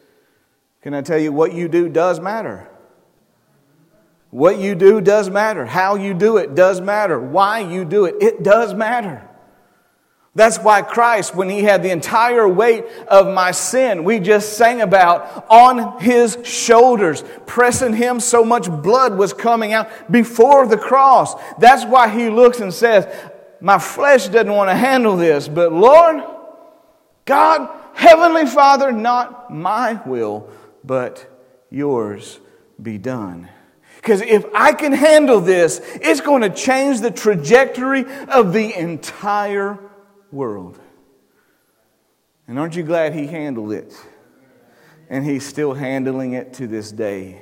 [0.84, 2.70] Can I tell you what you do does matter?
[4.32, 5.66] What you do does matter.
[5.66, 7.20] How you do it does matter.
[7.20, 9.28] Why you do it, it does matter.
[10.36, 14.82] That's why Christ, when he had the entire weight of my sin, we just sang
[14.82, 21.36] about, on his shoulders, pressing him so much blood was coming out before the cross.
[21.60, 23.08] That's why he looks and says,
[23.62, 26.24] My flesh doesn't want to handle this, but Lord,
[27.26, 30.50] God, Heavenly Father, not my will,
[30.84, 31.30] but
[31.70, 32.40] yours
[32.82, 33.50] be done.
[33.98, 39.80] Because if I can handle this, it's going to change the trajectory of the entire
[40.34, 40.80] world.
[42.48, 43.94] And aren't you glad he handled it?
[45.10, 47.42] And he's still handling it to this day.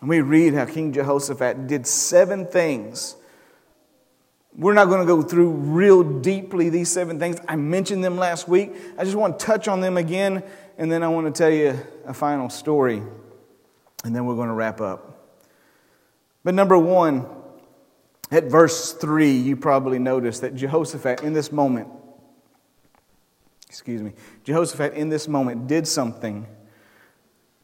[0.00, 3.16] And we read how King Jehoshaphat did seven things.
[4.56, 7.38] We're not going to go through real deeply these seven things.
[7.48, 8.72] I mentioned them last week.
[8.98, 10.42] I just want to touch on them again,
[10.76, 13.02] and then I want to tell you a final story,
[14.04, 15.26] and then we're going to wrap up.
[16.44, 17.26] But number one,
[18.30, 21.88] at verse 3, you probably noticed that Jehoshaphat in this moment,
[23.68, 24.12] excuse me,
[24.44, 26.46] Jehoshaphat in this moment did something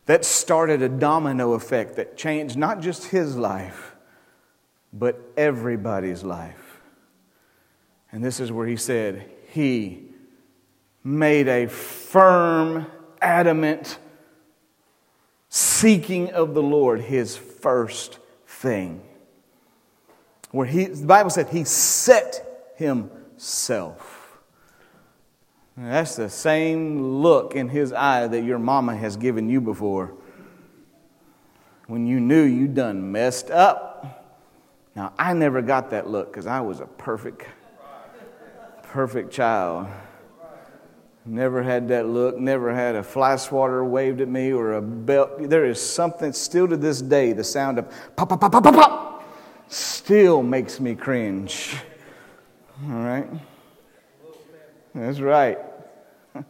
[0.07, 3.95] that started a domino effect that changed not just his life,
[4.93, 6.81] but everybody's life.
[8.13, 10.05] And this is where he said, He
[11.05, 12.87] made a firm,
[13.23, 13.99] adamant
[15.49, 19.03] seeking of the Lord his first thing
[20.51, 24.39] where he, the Bible said he set himself.
[25.77, 30.15] And that's the same look in his eye that your mama has given you before.
[31.87, 34.27] When you knew you done messed up.
[34.95, 37.47] Now, I never got that look because I was a perfect,
[38.83, 39.87] perfect child.
[41.25, 45.49] Never had that look, never had a fly swatter waved at me or a belt.
[45.49, 48.75] There is something still to this day, the sound of pop, pop, pop, pop, pop,
[48.75, 49.11] pop
[49.71, 51.77] still makes me cringe.
[52.85, 53.29] All right?
[54.95, 55.59] That's right.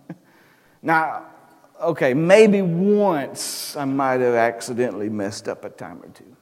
[0.83, 1.27] now,
[1.81, 6.37] okay, maybe once I might have accidentally messed up a time or two.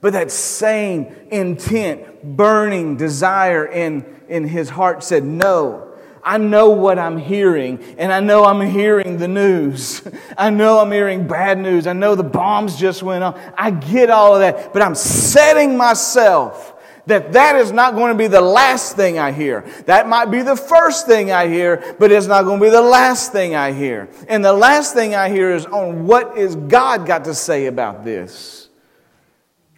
[0.00, 5.93] But that same intent, burning desire in, in his heart said, No,
[6.24, 10.02] I know what I'm hearing, and I know I'm hearing the news.
[10.38, 11.86] I know I'm hearing bad news.
[11.86, 13.38] I know the bombs just went off.
[13.56, 16.74] I get all of that, but I'm setting myself
[17.06, 19.64] that that is not going to be the last thing I hear.
[19.84, 22.80] That might be the first thing I hear, but it's not going to be the
[22.80, 24.08] last thing I hear.
[24.28, 28.04] And the last thing I hear is on what is God got to say about
[28.04, 28.70] this.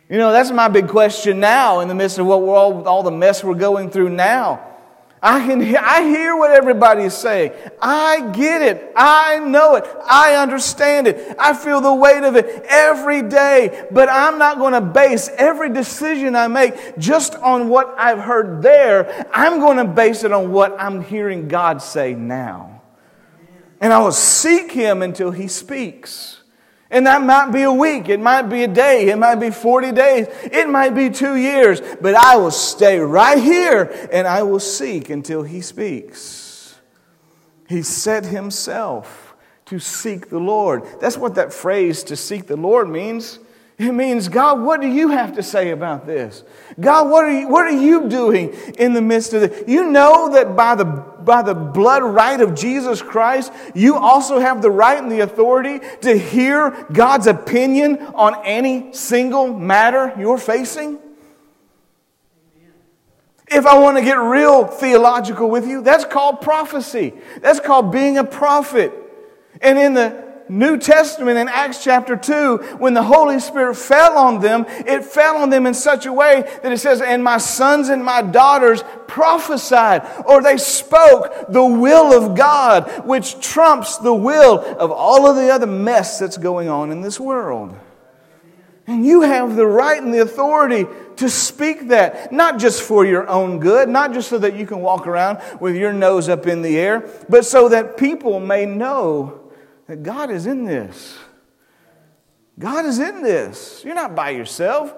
[0.09, 3.03] You know, that's my big question now in the midst of what we're all, all
[3.03, 4.66] the mess we're going through now.
[5.27, 7.51] I can I hear what everybody is saying.
[7.83, 8.93] I get it.
[8.95, 9.85] I know it.
[10.05, 11.35] I understand it.
[11.37, 13.89] I feel the weight of it every day.
[13.91, 18.63] But I'm not going to base every decision I make just on what I've heard
[18.63, 19.27] there.
[19.33, 22.83] I'm going to base it on what I'm hearing God say now.
[23.81, 26.36] And I will seek Him until He speaks.
[26.97, 29.93] And that might be a week, it might be a day, it might be 40
[29.93, 34.61] days, it might be two years, but I will stay right here and I will
[34.61, 36.75] seek until He speaks.
[37.69, 39.35] He set Himself
[39.67, 40.85] to seek the Lord.
[40.99, 43.41] That's what that phrase, to seek the Lord, means.
[43.79, 46.45] It means, God, what do you have to say about this?
[46.81, 49.69] God, what are you, what are you doing in the midst of it?
[49.69, 54.63] You know that by the, by the blood right of Jesus Christ, you also have
[54.63, 60.99] the right and the authority to hear God's opinion on any single matter you're facing?
[63.49, 67.13] If I want to get real theological with you, that's called prophecy.
[67.43, 68.93] That's called being a prophet.
[69.61, 74.41] And in the New Testament in Acts chapter 2, when the Holy Spirit fell on
[74.41, 77.89] them, it fell on them in such a way that it says, And my sons
[77.89, 84.61] and my daughters prophesied, or they spoke the will of God, which trumps the will
[84.79, 87.77] of all of the other mess that's going on in this world.
[88.87, 93.27] And you have the right and the authority to speak that, not just for your
[93.29, 96.63] own good, not just so that you can walk around with your nose up in
[96.63, 99.46] the air, but so that people may know
[99.87, 101.17] that God is in this.
[102.59, 103.83] God is in this.
[103.85, 104.95] You're not by yourself.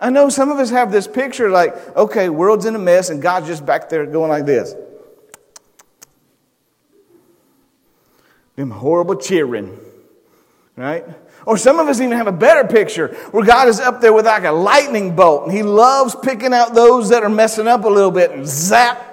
[0.00, 3.20] I know some of us have this picture like, okay, world's in a mess and
[3.20, 4.74] God's just back there going like this.
[8.54, 9.78] Them horrible cheering,
[10.76, 11.04] right?
[11.46, 14.26] Or some of us even have a better picture where God is up there with
[14.26, 17.88] like a lightning bolt and He loves picking out those that are messing up a
[17.88, 19.07] little bit and zap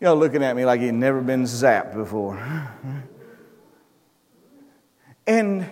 [0.00, 2.38] Y'all looking at me like he'd never been zapped before.
[5.26, 5.68] And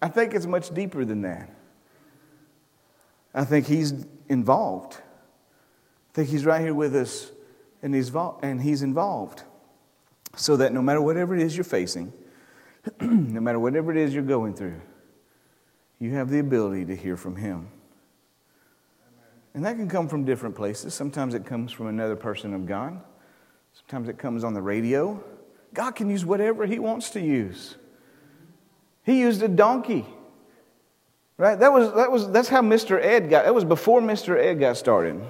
[0.00, 1.48] I think it's much deeper than that.
[3.34, 3.94] I think he's
[4.28, 4.94] involved.
[4.94, 7.32] I think he's right here with us
[7.82, 9.42] and he's, and he's involved.
[10.36, 12.12] So that no matter whatever it is you're facing,
[13.00, 14.80] no matter whatever it is you're going through,
[15.98, 17.68] you have the ability to hear from him.
[19.54, 20.94] And that can come from different places.
[20.94, 23.00] Sometimes it comes from another person of God.
[23.74, 25.22] Sometimes it comes on the radio.
[25.74, 27.76] God can use whatever He wants to use.
[29.04, 30.06] He used a donkey.
[31.36, 31.58] Right?
[31.58, 33.02] That was, that was, that's how Mr.
[33.02, 34.38] Ed got, that was before Mr.
[34.38, 35.20] Ed got started.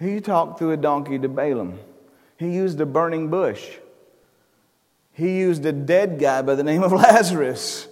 [0.00, 1.78] He talked through a donkey to Balaam.
[2.36, 3.76] He used a burning bush.
[5.12, 7.88] He used a dead guy by the name of Lazarus.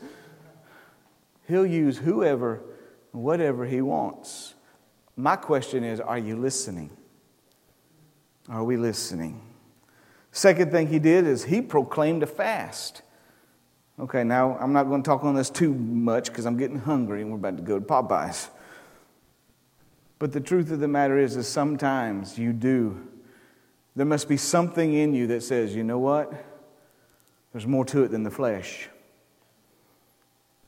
[1.49, 2.61] He'll use whoever,
[3.12, 4.55] whatever he wants.
[5.16, 6.90] My question is are you listening?
[8.49, 9.41] Are we listening?
[10.31, 13.03] Second thing he did is he proclaimed a fast.
[13.99, 17.23] Okay, now I'm not going to talk on this too much because I'm getting hungry
[17.23, 18.49] and we're about to go to Popeyes.
[20.19, 23.09] But the truth of the matter is, is sometimes you do.
[23.97, 26.33] There must be something in you that says, you know what?
[27.53, 28.89] There's more to it than the flesh.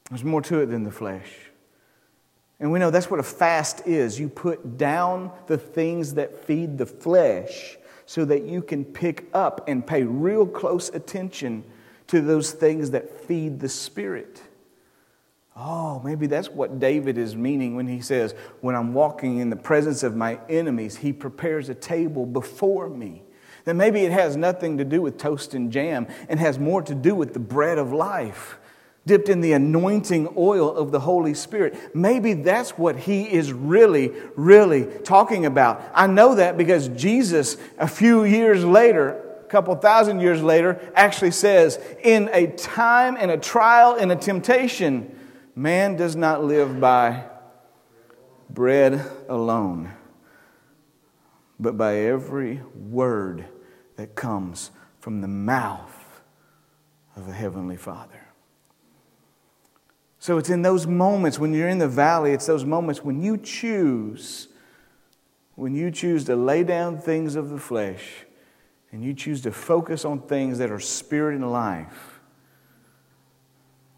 [0.09, 1.47] There's more to it than the flesh.
[2.61, 4.18] And we know that's what a fast is.
[4.18, 9.68] You put down the things that feed the flesh so that you can pick up
[9.68, 11.62] and pay real close attention
[12.09, 14.42] to those things that feed the spirit.
[15.55, 19.57] Oh, maybe that's what David is meaning when he says, When I'm walking in the
[19.57, 23.22] presence of my enemies, he prepares a table before me.
[23.64, 26.95] Then maybe it has nothing to do with toast and jam and has more to
[26.95, 28.59] do with the bread of life
[29.09, 31.96] dipped in the anointing oil of the Holy Spirit.
[31.96, 35.82] Maybe that's what he is really, really talking about.
[35.92, 41.32] I know that because Jesus, a few years later, a couple thousand years later, actually
[41.32, 45.18] says, In a time, in a trial, in a temptation,
[45.56, 47.24] man does not live by
[48.50, 49.92] bread alone,
[51.59, 53.46] but by every word
[53.96, 56.22] that comes from the mouth
[57.16, 58.28] of the Heavenly Father.
[60.29, 63.39] So it's in those moments when you're in the valley, it's those moments when you
[63.39, 64.49] choose,
[65.55, 68.26] when you choose to lay down things of the flesh
[68.93, 72.20] and you choose to focus on things that are spirit and life,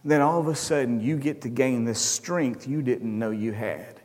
[0.04, 3.50] then all of a sudden you get to gain the strength you didn't know you
[3.50, 4.00] had.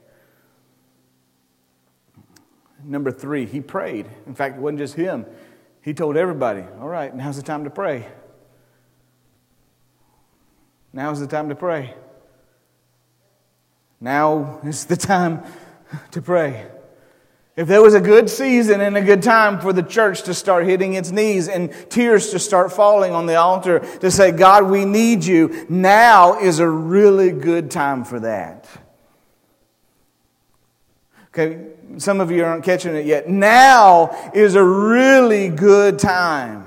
[2.83, 4.07] Number three, he prayed.
[4.25, 5.27] In fact, it wasn't just him,
[5.83, 8.07] he told everybody, All right, now's the time to pray.
[10.91, 11.93] Now's the time to pray.
[13.99, 15.43] Now is the time
[16.11, 16.67] to pray.
[17.55, 20.65] If there was a good season and a good time for the church to start
[20.65, 24.83] hitting its knees and tears to start falling on the altar to say, God, we
[24.83, 28.67] need you, now is a really good time for that.
[31.27, 31.67] Okay,
[31.97, 33.29] some of you aren't catching it yet.
[33.29, 36.64] Now is a really good time.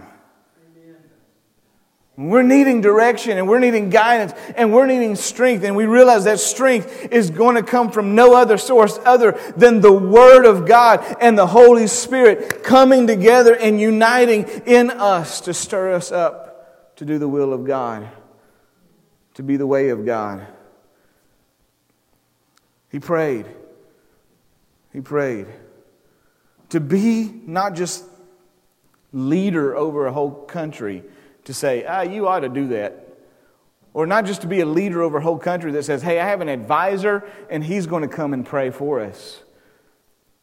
[2.19, 5.63] We're needing direction and we're needing guidance and we're needing strength.
[5.63, 9.81] And we realize that strength is going to come from no other source other than
[9.81, 15.55] the Word of God and the Holy Spirit coming together and uniting in us to
[15.55, 18.09] stir us up to do the will of God,
[19.35, 20.45] to be the way of God.
[22.91, 23.47] He prayed.
[24.93, 25.47] He prayed.
[26.71, 28.05] To be not just
[29.13, 31.05] leader over a whole country
[31.49, 33.09] to say, ah, you ought to do that.
[33.95, 36.27] Or not just to be a leader over a whole country that says, hey, I
[36.27, 39.43] have an advisor and he's going to come and pray for us.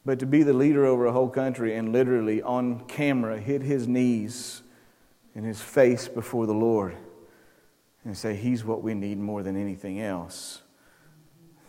[0.03, 3.87] But to be the leader over a whole country and literally on camera hit his
[3.87, 4.63] knees
[5.35, 6.97] and his face before the Lord
[8.03, 10.63] and say, He's what we need more than anything else.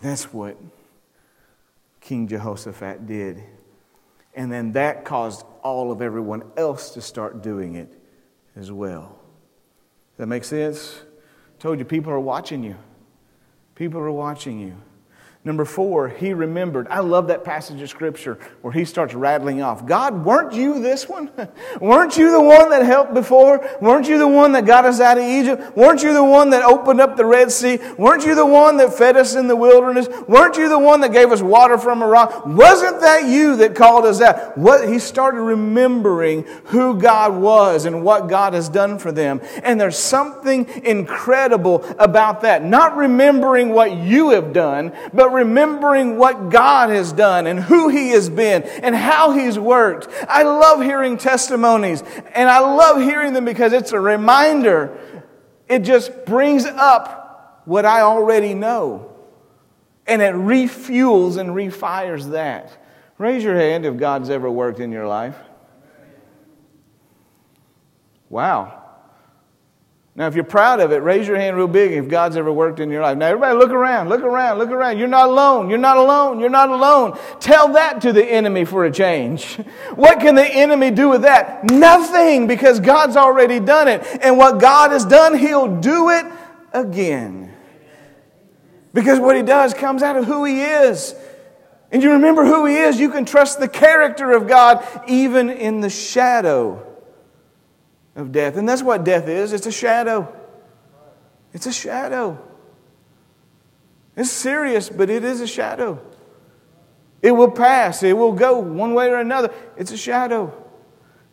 [0.01, 0.57] That's what
[2.01, 3.43] King Jehoshaphat did.
[4.35, 7.93] And then that caused all of everyone else to start doing it
[8.57, 9.16] as well.
[10.17, 11.03] That makes sense?
[11.59, 12.77] I told you, people are watching you.
[13.75, 14.77] People are watching you.
[15.47, 16.89] Number four, he remembered.
[16.91, 19.87] I love that passage of scripture where he starts rattling off.
[19.87, 21.31] God, weren't you this one?
[21.81, 23.65] weren't you the one that helped before?
[23.81, 25.77] Weren't you the one that got us out of Egypt?
[25.77, 27.79] Weren't you the one that opened up the Red Sea?
[27.97, 30.09] Weren't you the one that fed us in the wilderness?
[30.27, 32.45] Weren't you the one that gave us water from a rock?
[32.45, 34.59] Wasn't that you that called us out?
[34.59, 39.41] What, he started remembering who God was and what God has done for them.
[39.63, 42.65] And there's something incredible about that.
[42.65, 48.11] Not remembering what you have done, but remembering what God has done and who He
[48.11, 50.09] has been and how He's worked.
[50.29, 52.03] I love hearing testimonies
[52.35, 54.99] and I love hearing them because it's a reminder.
[55.69, 59.13] It just brings up what I already know
[60.07, 62.77] and it refuels and refires that.
[63.19, 65.37] Raise your hand if God's ever worked in your life.
[68.29, 68.86] Wow.
[70.17, 72.81] Now, if you're proud of it, raise your hand real big if God's ever worked
[72.81, 73.19] in your life.
[73.19, 74.99] Now, everybody look around, look around, look around.
[74.99, 75.69] You're not alone.
[75.69, 76.41] You're not alone.
[76.41, 77.19] You're not alone.
[77.39, 79.59] Tell that to the enemy for a change.
[79.95, 81.65] What can the enemy do with that?
[81.65, 84.07] Nothing, because God's already done it.
[84.23, 86.27] And what God has done, He'll do it
[86.73, 87.53] again.
[88.95, 91.15] Because what He does comes out of who He is.
[91.93, 95.81] And you remember who He is, you can trust the character of God even in
[95.81, 96.86] the shadow
[98.17, 98.57] of death.
[98.57, 100.35] And that's what death is it's a shadow.
[101.53, 102.43] It's a shadow.
[104.17, 106.01] It's serious, but it is a shadow.
[107.23, 109.53] It will pass, it will go one way or another.
[109.77, 110.53] It's a shadow.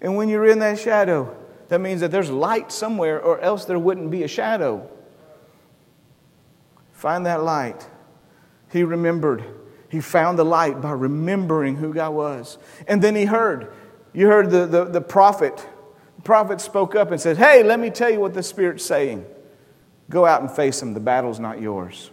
[0.01, 1.35] And when you're in that shadow,
[1.69, 4.89] that means that there's light somewhere, or else there wouldn't be a shadow.
[6.91, 7.87] Find that light.
[8.71, 9.43] He remembered.
[9.89, 12.57] He found the light by remembering who God was.
[12.87, 13.73] And then he heard.
[14.13, 15.67] You heard the, the, the prophet
[16.23, 19.25] prophet spoke up and said, Hey, let me tell you what the Spirit's saying.
[20.09, 20.93] Go out and face them.
[20.93, 22.11] The battle's not yours.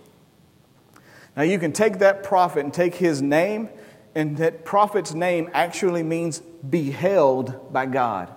[1.36, 3.68] Now, you can take that prophet and take his name,
[4.14, 8.34] and that prophet's name actually means beheld by God.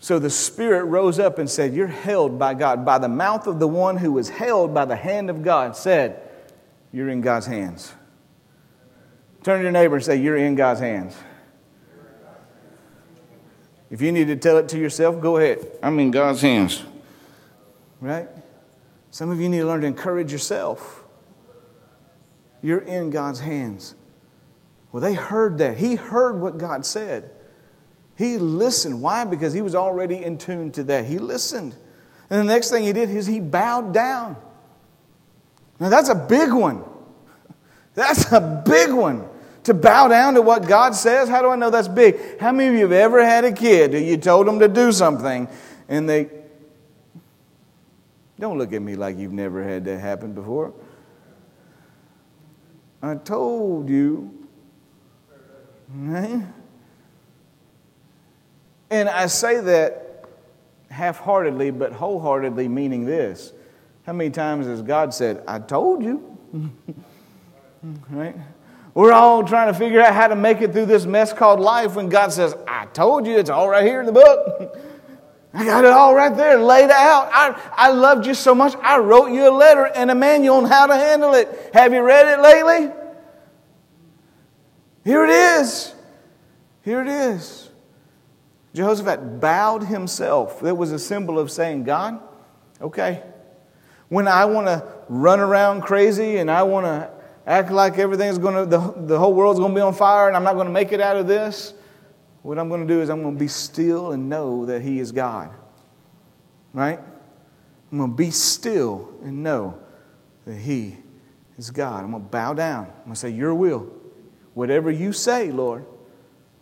[0.00, 2.84] So the Spirit rose up and said, You're held by God.
[2.84, 6.22] By the mouth of the one who was held by the hand of God, said,
[6.92, 7.92] You're in God's hands.
[9.42, 11.16] Turn to your neighbor and say, You're in God's hands.
[13.90, 15.66] If you need to tell it to yourself, go ahead.
[15.82, 16.82] I'm in God's hands.
[18.00, 18.28] Right?
[19.10, 21.04] Some of you need to learn to encourage yourself.
[22.62, 23.94] You're in God's hands.
[24.92, 25.78] Well, they heard that.
[25.78, 27.30] He heard what God said.
[28.16, 29.00] He listened.
[29.00, 29.24] Why?
[29.24, 31.06] Because he was already in tune to that.
[31.06, 31.74] He listened.
[32.30, 34.36] And the next thing he did is he bowed down.
[35.80, 36.84] Now, that's a big one.
[37.94, 39.27] That's a big one
[39.68, 41.28] to bow down to what God says?
[41.28, 42.40] How do I know that's big?
[42.40, 44.92] How many of you have ever had a kid who you told them to do
[44.92, 45.48] something
[45.88, 46.28] and they
[48.38, 50.72] Don't look at me like you've never had that happen before.
[53.02, 54.46] I told you.
[55.88, 56.42] Right?
[58.90, 60.24] And I say that
[60.90, 63.52] half heartedly, but wholeheartedly, meaning this.
[64.04, 66.38] How many times has God said, I told you?
[68.10, 68.36] right?
[68.98, 71.94] We're all trying to figure out how to make it through this mess called life
[71.94, 74.76] when God says, I told you, it's all right here in the book.
[75.54, 77.30] I got it all right there laid out.
[77.32, 80.64] I, I loved you so much, I wrote you a letter and a manual on
[80.64, 81.70] how to handle it.
[81.74, 82.92] Have you read it lately?
[85.04, 85.94] Here it is.
[86.82, 87.70] Here it is.
[88.74, 90.58] Jehoshaphat bowed himself.
[90.58, 92.20] That was a symbol of saying, God,
[92.80, 93.22] okay.
[94.08, 97.16] When I want to run around crazy and I want to
[97.48, 100.36] act like everything's going to, the, the whole world's going to be on fire and
[100.36, 101.72] I'm not going to make it out of this,
[102.42, 105.00] what I'm going to do is I'm going to be still and know that He
[105.00, 105.50] is God.
[106.74, 107.00] Right?
[107.90, 109.78] I'm going to be still and know
[110.44, 110.98] that He
[111.56, 112.04] is God.
[112.04, 112.84] I'm going to bow down.
[112.84, 113.90] I'm going to say, Your will.
[114.52, 115.86] Whatever you say, Lord,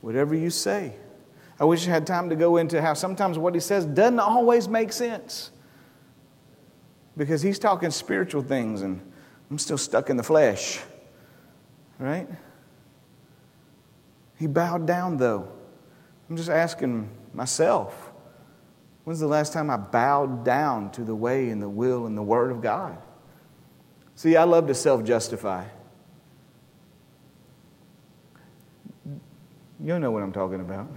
[0.03, 0.95] whatever you say.
[1.59, 4.69] I wish I had time to go into how sometimes what He says doesn't always
[4.69, 5.51] make sense
[7.17, 9.01] because He's talking spiritual things and
[9.51, 10.81] I'm still stuck in the flesh.
[11.99, 12.29] Right?
[14.39, 15.49] He bowed down, though.
[16.29, 18.13] I'm just asking myself
[19.05, 22.23] when's the last time I bowed down to the way and the will and the
[22.23, 22.99] Word of God?
[24.17, 25.65] See, I love to self justify.
[29.79, 30.89] You know what I'm talking about.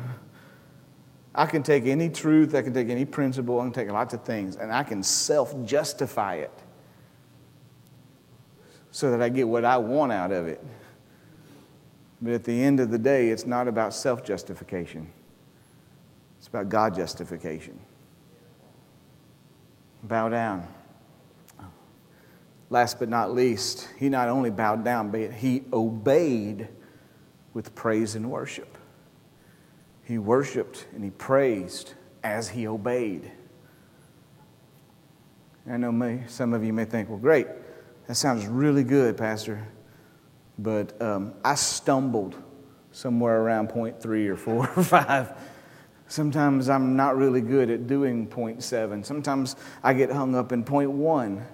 [1.36, 4.24] I can take any truth, I can take any principle, I can take lots of
[4.24, 6.64] things, and I can self justify it
[8.92, 10.64] so that I get what I want out of it.
[12.22, 15.12] But at the end of the day, it's not about self justification,
[16.38, 17.80] it's about God justification.
[20.04, 20.68] Bow down.
[22.70, 26.68] Last but not least, he not only bowed down, but he obeyed
[27.54, 28.78] with praise and worship.
[30.04, 33.32] He worshiped and he praised as he obeyed.
[35.70, 37.48] I know some of you may think, well, great,
[38.10, 39.68] that sounds really good, Pastor.
[40.58, 42.36] But um, I stumbled
[42.92, 45.32] somewhere around point three or four or five.
[46.08, 49.04] Sometimes I'm not really good at doing point seven.
[49.04, 51.46] Sometimes I get hung up in point one.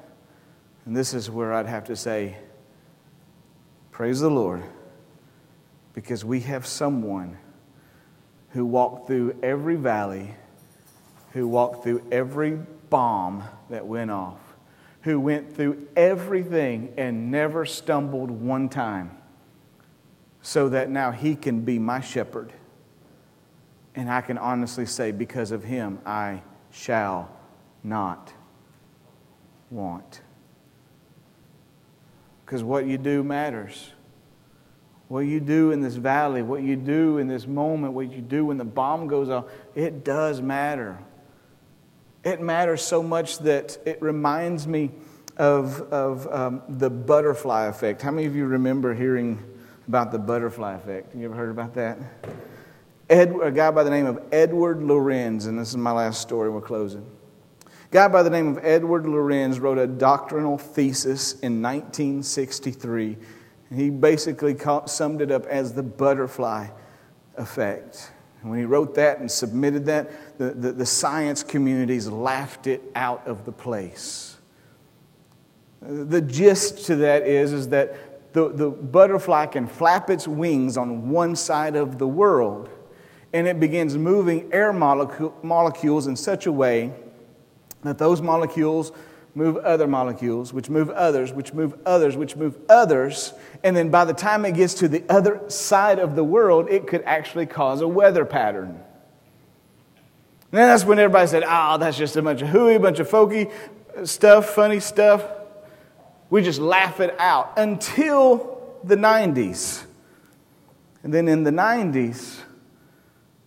[0.86, 2.38] And this is where I'd have to say,
[3.92, 4.64] Praise the Lord,
[5.94, 7.38] because we have someone
[8.52, 10.34] who walked through every valley,
[11.34, 12.52] who walked through every
[12.90, 14.45] bomb that went off
[15.06, 19.16] who went through everything and never stumbled one time,
[20.42, 22.52] so that now he can be my shepherd.
[23.94, 26.42] And I can honestly say, because of him, I
[26.72, 27.30] shall
[27.84, 28.34] not
[29.70, 30.22] want.
[32.44, 33.92] Because what you do matters.
[35.08, 38.48] What you do in this valley, what you do in this moment, what you do
[38.48, 39.46] when the bomb goes off,
[39.76, 40.98] it does matter.
[42.26, 44.90] It matters so much that it reminds me
[45.38, 48.02] of, of um, the butterfly effect.
[48.02, 49.44] How many of you remember hearing
[49.88, 51.16] about the butterfly effect?
[51.16, 52.00] You ever heard about that?
[53.12, 56.50] Ed, a guy by the name of Edward Lorenz, and this is my last story,
[56.50, 57.06] we're closing.
[57.64, 63.18] A guy by the name of Edward Lorenz wrote a doctrinal thesis in 1963.
[63.72, 64.58] He basically
[64.88, 66.70] summed it up as the butterfly
[67.38, 68.12] effect.
[68.46, 72.84] And when he wrote that and submitted that, the, the, the science communities laughed it
[72.94, 74.38] out of the place.
[75.82, 81.10] The gist to that is, is that the, the butterfly can flap its wings on
[81.10, 82.70] one side of the world
[83.34, 86.94] and it begins moving air molecule, molecules in such a way
[87.82, 88.92] that those molecules
[89.36, 93.34] move other molecules, which move others, which move others, which move others.
[93.64, 96.88] And then by the time it gets to the other side of the world, it
[96.88, 98.80] could actually cause a weather pattern.
[100.52, 103.00] And then that's when everybody said, oh, that's just a bunch of hooey, a bunch
[103.00, 103.52] of folky
[104.06, 105.24] stuff, funny stuff.
[106.30, 109.84] We just laugh it out until the 90s.
[111.04, 112.40] And then in the 90s,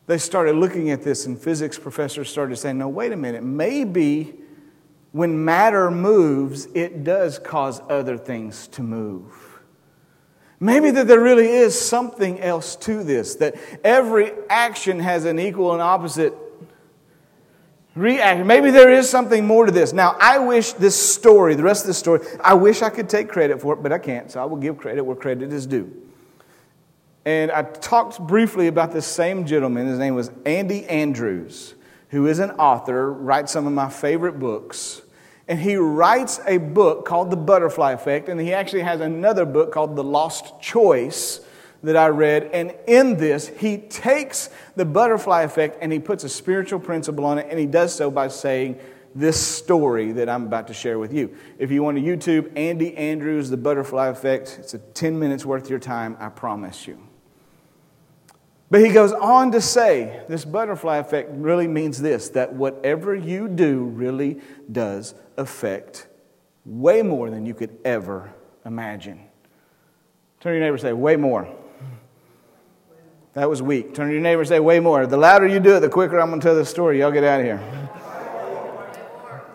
[0.07, 4.35] they started looking at this, and physics professors started saying, no, wait a minute, maybe
[5.13, 9.61] when matter moves, it does cause other things to move.
[10.61, 13.55] Maybe that there really is something else to this, that
[13.85, 16.35] every action has an equal and opposite
[17.95, 18.47] reaction.
[18.47, 19.93] Maybe there is something more to this.
[19.93, 23.29] Now, I wish this story, the rest of this story, I wish I could take
[23.29, 25.95] credit for it, but I can't, so I will give credit where credit is due.
[27.25, 29.87] And I talked briefly about this same gentleman.
[29.87, 31.75] His name was Andy Andrews
[32.09, 35.03] who is an author, writes some of my favorite books.
[35.47, 39.73] And he writes a book called The Butterfly Effect, and he actually has another book
[39.73, 41.41] called The Lost Choice
[41.83, 42.51] that I read.
[42.53, 47.39] And in this, he takes the butterfly effect and he puts a spiritual principle on
[47.39, 48.79] it, and he does so by saying
[49.15, 51.37] this story that I'm about to share with you.
[51.59, 55.65] If you want to YouTube Andy Andrews, The Butterfly Effect, it's a 10 minutes worth
[55.65, 57.08] of your time, I promise you.
[58.71, 63.49] But he goes on to say this butterfly effect really means this that whatever you
[63.49, 64.41] do really
[64.71, 66.07] does affect
[66.67, 68.35] way more than you could ever
[68.67, 69.21] imagine.
[70.41, 71.49] Turn to your neighbor and say, way more.
[73.33, 73.95] That was weak.
[73.95, 75.07] Turn to your neighbor and say, way more.
[75.07, 77.01] The louder you do it, the quicker I'm going to tell this story.
[77.01, 77.89] Y'all get out of here.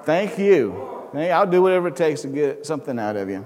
[0.03, 0.89] Thank you.
[1.13, 3.45] I'll do whatever it takes to get something out of you.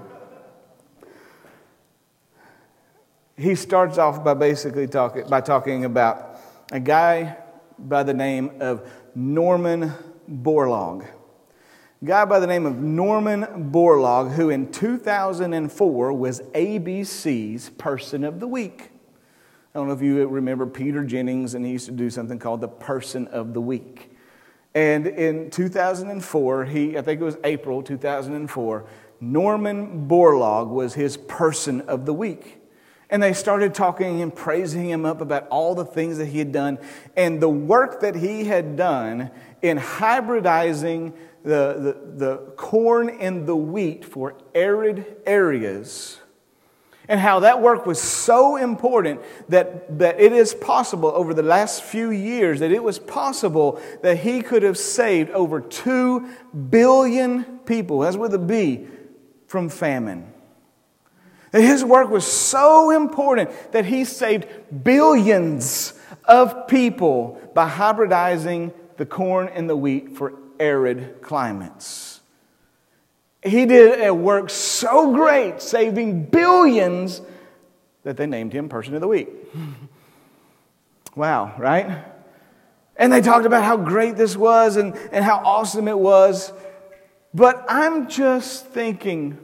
[3.38, 6.40] He starts off by basically talking, by talking about
[6.72, 7.36] a guy
[7.78, 9.92] by the name of Norman
[10.28, 11.06] Borlaug.
[12.02, 18.40] A guy by the name of Norman Borlaug, who in 2004 was ABC's Person of
[18.40, 18.90] the Week.
[19.72, 22.60] I don't know if you remember Peter Jennings, and he used to do something called
[22.60, 24.16] the Person of the Week.
[24.74, 28.84] And in 2004, he, I think it was April 2004,
[29.20, 32.58] Norman Borlaug was his Person of the Week.
[33.10, 36.52] And they started talking and praising him up about all the things that he had
[36.52, 36.78] done
[37.16, 39.30] and the work that he had done
[39.62, 46.20] in hybridizing the, the, the corn and the wheat for arid areas
[47.08, 51.82] and how that work was so important that, that it is possible over the last
[51.82, 56.28] few years that it was possible that he could have saved over 2
[56.68, 58.86] billion people, that's with a B,
[59.46, 60.30] from famine.
[61.52, 64.46] His work was so important that he saved
[64.84, 65.94] billions
[66.24, 72.20] of people by hybridizing the corn and the wheat for arid climates.
[73.42, 77.22] He did a work so great, saving billions,
[78.02, 79.28] that they named him Person of the Week.
[81.14, 82.04] wow, right?
[82.96, 86.52] And they talked about how great this was and, and how awesome it was.
[87.32, 89.38] But I'm just thinking,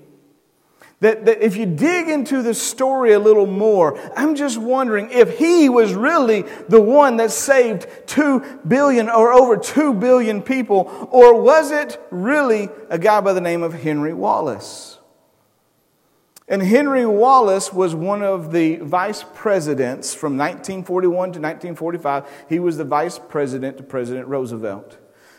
[1.04, 5.38] that, that if you dig into the story a little more, I'm just wondering if
[5.38, 11.38] he was really the one that saved 2 billion or over 2 billion people, or
[11.42, 14.98] was it really a guy by the name of Henry Wallace?
[16.48, 22.46] And Henry Wallace was one of the vice presidents from 1941 to 1945.
[22.48, 24.96] He was the vice president to President Roosevelt.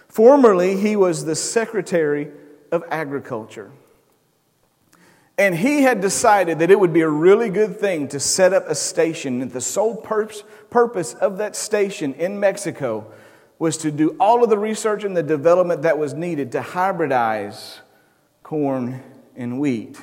[0.10, 2.32] Formerly, he was the Secretary
[2.72, 3.72] of Agriculture.
[5.38, 8.68] And he had decided that it would be a really good thing to set up
[8.68, 9.42] a station.
[9.42, 13.12] And the sole purpose of that station in Mexico
[13.60, 17.80] was to do all of the research and the development that was needed to hybridize
[18.44, 19.02] corn
[19.36, 20.02] and wheat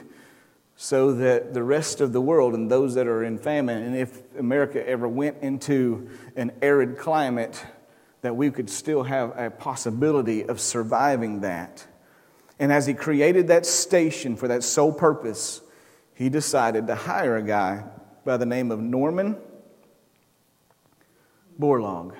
[0.76, 4.20] so that the rest of the world and those that are in famine, and if
[4.36, 7.64] America ever went into an arid climate,
[8.22, 11.86] that we could still have a possibility of surviving that.
[12.58, 15.62] And as he created that station for that sole purpose,
[16.14, 17.84] he decided to hire a guy
[18.24, 19.36] by the name of Norman
[21.58, 22.14] Borlaug.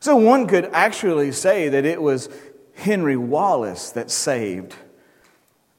[0.00, 2.28] So one could actually say that it was
[2.74, 4.74] Henry Wallace that saved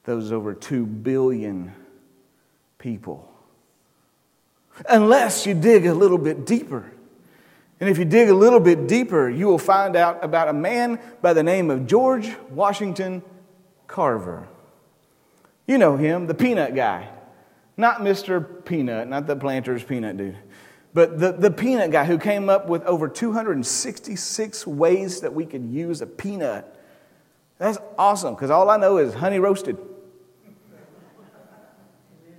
[0.04, 1.72] those over 2 billion
[2.78, 3.26] people.
[4.88, 6.90] Unless you dig a little bit deeper.
[7.80, 10.98] And if you dig a little bit deeper, you will find out about a man
[11.22, 13.22] by the name of George Washington
[13.90, 14.48] Carver.
[15.66, 17.08] You know him, the peanut guy.
[17.76, 18.64] Not Mr.
[18.64, 20.36] Peanut, not the planter's peanut dude,
[20.94, 25.64] but the, the peanut guy who came up with over 266 ways that we could
[25.64, 26.76] use a peanut.
[27.58, 29.76] That's awesome because all I know is honey roasted.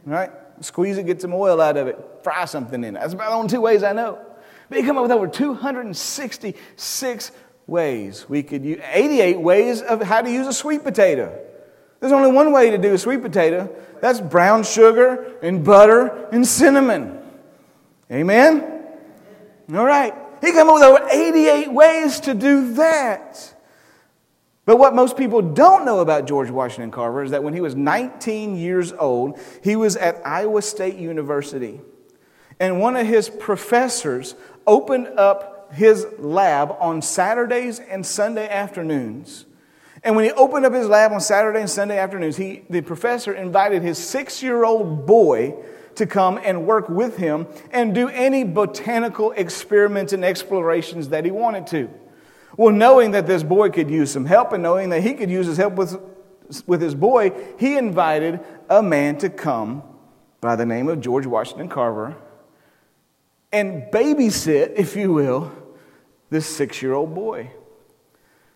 [0.06, 0.32] Right?
[0.62, 3.00] Squeeze it, get some oil out of it, fry something in it.
[3.00, 4.20] That's about the only two ways I know.
[4.70, 7.32] But he came up with over 266
[7.72, 8.30] ways.
[8.30, 11.36] We could use 88 ways of how to use a sweet potato.
[12.00, 13.74] There's only one way to do a sweet potato.
[14.02, 17.20] That's brown sugar and butter and cinnamon.
[18.12, 18.84] Amen?
[19.74, 20.14] All right.
[20.42, 23.56] He came up with over 88 ways to do that.
[24.66, 27.76] But what most people don't know about George Washington Carver is that when he was
[27.76, 31.82] 19 years old, he was at Iowa State University.
[32.60, 34.36] And one of his professors
[34.68, 39.46] opened up his lab on Saturdays and Sunday afternoons.
[40.04, 43.34] And when he opened up his lab on Saturday and Sunday afternoons, he, the professor
[43.34, 45.56] invited his six year old boy
[45.96, 51.32] to come and work with him and do any botanical experiments and explorations that he
[51.32, 51.90] wanted to.
[52.58, 55.48] Well, knowing that this boy could use some help and knowing that he could use
[55.48, 56.00] his help with
[56.68, 59.84] with his boy, he invited a man to come
[60.42, 62.18] by the name of George Washington Carver
[63.52, 65.52] and babysit, if you will,
[66.32, 67.52] this six year old boy.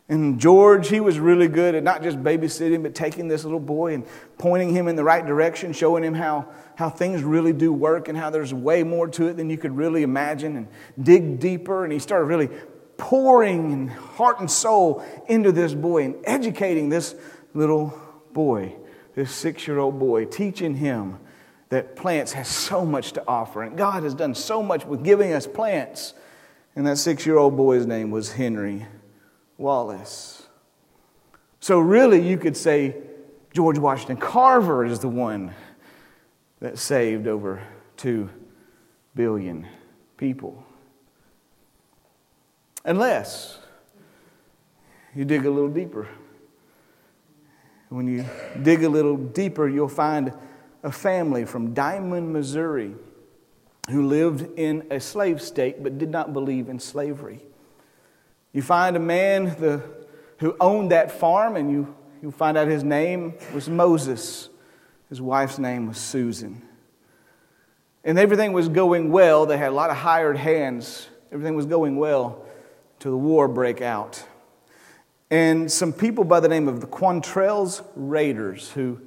[0.07, 3.95] And George, he was really good at not just babysitting, but taking this little boy
[3.95, 4.05] and
[4.38, 8.15] pointing him in the right direction, showing him how, how things really do work and
[8.15, 10.67] how there's way more to it than you could really imagine, and
[11.01, 11.84] dig deeper.
[11.84, 12.49] And he started really
[12.97, 17.15] pouring and heart and soul into this boy and educating this
[17.55, 17.99] little
[18.32, 18.76] boy,
[19.15, 21.17] this six year old boy, teaching him
[21.69, 23.63] that plants has so much to offer.
[23.63, 26.13] And God has done so much with giving us plants.
[26.76, 28.86] And that six year old boy's name was Henry
[29.57, 30.47] Wallace.
[31.59, 32.95] So, really, you could say
[33.53, 35.53] George Washington Carver is the one
[36.59, 37.63] that saved over
[37.97, 38.30] 2
[39.15, 39.67] billion
[40.17, 40.63] people.
[42.84, 43.57] Unless
[45.15, 46.07] you dig a little deeper.
[47.89, 48.26] When you
[48.61, 50.34] dig a little deeper, you'll find
[50.84, 52.93] a family from Diamond, Missouri,
[53.89, 57.41] who lived in a slave state but did not believe in slavery.
[58.51, 59.83] You find a man the,
[60.39, 64.49] who owned that farm, and you, you find out his name was Moses.
[65.09, 66.61] His wife's name was Susan.
[68.03, 69.45] And everything was going well.
[69.45, 71.07] They had a lot of hired hands.
[71.31, 72.45] Everything was going well
[72.99, 74.23] till the war break out.
[75.29, 79.01] And some people by the name of the Quantrill's Raiders, who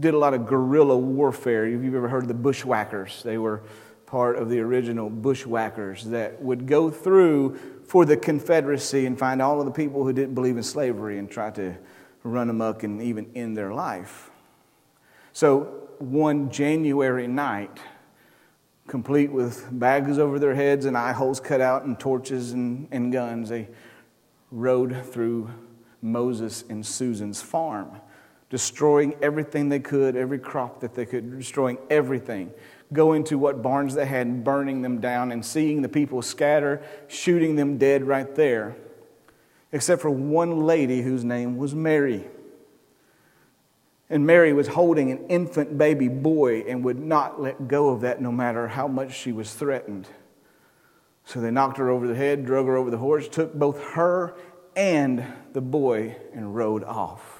[0.00, 1.66] did a lot of guerrilla warfare.
[1.66, 3.62] If you've ever heard of the bushwhackers, they were
[4.06, 9.58] part of the original bushwhackers that would go through for the Confederacy and find all
[9.58, 11.74] of the people who didn't believe in slavery and try to
[12.22, 14.30] run amok and even end their life.
[15.32, 17.78] So, one January night,
[18.86, 23.12] complete with bags over their heads and eye holes cut out and torches and, and
[23.12, 23.68] guns, they
[24.50, 25.48] rode through
[26.02, 27.92] Moses and Susan's farm
[28.52, 32.52] destroying everything they could, every crop that they could, destroying everything.
[32.92, 36.82] Going to what barns they had and burning them down and seeing the people scatter,
[37.08, 38.76] shooting them dead right there.
[39.72, 42.26] Except for one lady whose name was Mary.
[44.10, 48.20] And Mary was holding an infant baby boy and would not let go of that
[48.20, 50.06] no matter how much she was threatened.
[51.24, 54.34] So they knocked her over the head, drug her over the horse, took both her
[54.76, 55.24] and
[55.54, 57.31] the boy, and rode off.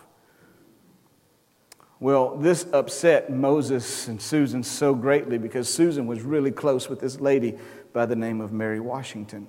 [2.03, 7.21] Well, this upset Moses and Susan so greatly because Susan was really close with this
[7.21, 7.57] lady
[7.93, 9.47] by the name of Mary Washington.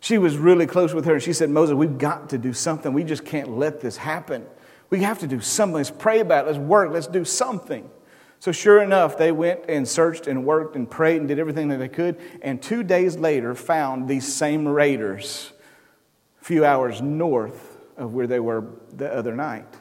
[0.00, 2.92] She was really close with her, and she said, Moses, we've got to do something.
[2.92, 4.44] We just can't let this happen.
[4.90, 5.76] We have to do something.
[5.76, 6.48] Let's pray about it.
[6.48, 6.90] Let's work.
[6.90, 7.88] Let's do something.
[8.40, 11.78] So, sure enough, they went and searched and worked and prayed and did everything that
[11.78, 15.52] they could, and two days later found these same raiders
[16.40, 18.64] a few hours north of where they were
[18.96, 19.76] the other night.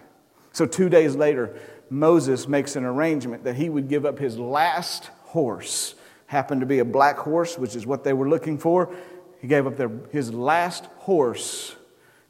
[0.53, 1.57] So, two days later,
[1.91, 5.93] Moses makes an arrangement that he would give up his last horse.
[6.27, 8.95] Happened to be a black horse, which is what they were looking for.
[9.41, 11.75] He gave up their, his last horse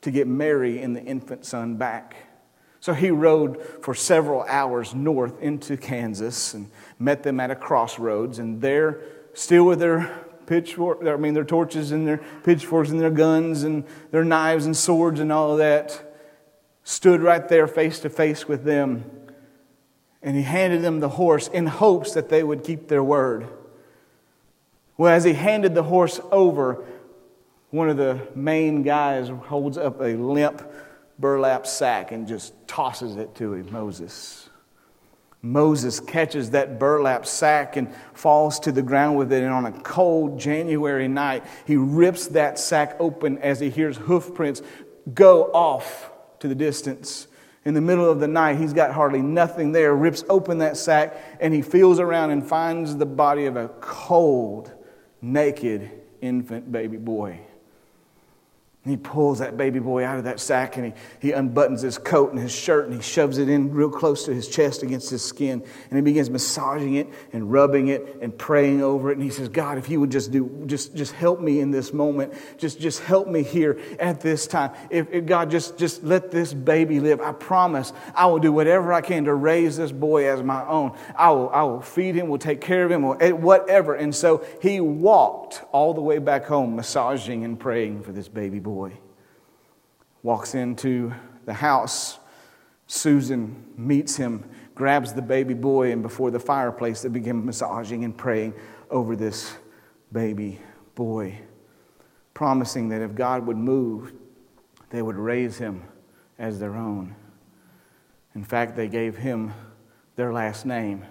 [0.02, 2.16] to get Mary and the infant son back.
[2.80, 8.40] So he rode for several hours north into Kansas and met them at a crossroads.
[8.40, 9.02] And there,
[9.36, 13.84] still with their pitchfork, I mean, their torches and their pitchforks and their guns and
[14.10, 16.08] their knives and swords and all of that,
[16.84, 19.21] stood right there face to face with them
[20.24, 23.48] and he handed them the horse in hopes that they would keep their word.
[24.98, 26.86] Well, as he handed the horse over,
[27.72, 30.62] one of the main guys holds up a limp
[31.18, 34.50] burlap sack and just tosses it to him, Moses.
[35.42, 39.42] Moses catches that burlap sack and falls to the ground with it.
[39.42, 44.36] And on a cold January night, he rips that sack open as he hears hoof
[44.36, 44.62] prints
[45.16, 47.28] go off to the distance
[47.64, 51.16] in the middle of the night, he's got hardly nothing there, rips open that sack,
[51.40, 54.72] and he feels around and finds the body of a cold,
[55.22, 55.92] naked
[56.22, 57.40] infant baby boy.
[58.84, 62.00] And he pulls that baby boy out of that sack and he, he unbuttons his
[62.00, 65.12] coat and his shirt and he shoves it in real close to his chest against
[65.12, 65.64] his skin.
[65.92, 69.18] And he begins massaging it and rubbing it and praying over it.
[69.18, 71.94] And he says, God, if you would just do, just, just help me in this
[71.94, 72.34] moment.
[72.58, 74.72] Just, just help me here at this time.
[74.90, 77.22] If, if God, just, just let this baby live.
[77.22, 80.98] I promise I will do whatever I can to raise this boy as my own.
[81.16, 83.94] I will, I will feed him, will take care of him, will, eh, whatever.
[83.94, 88.58] And so he walked all the way back home, massaging and praying for this baby
[88.58, 88.98] boy boy.
[90.24, 91.14] Walks into
[91.46, 92.20] the house.
[92.88, 98.18] Susan meets him, grabs the baby boy, and before the fireplace, they begin massaging and
[98.18, 98.54] praying
[98.90, 99.58] over this
[100.14, 100.60] baby
[100.96, 101.38] boy,
[102.34, 104.14] promising that if God would move,
[104.90, 105.84] they would raise him
[106.40, 107.16] as their own.
[108.36, 109.54] In fact, they gave him
[110.16, 111.06] their last name,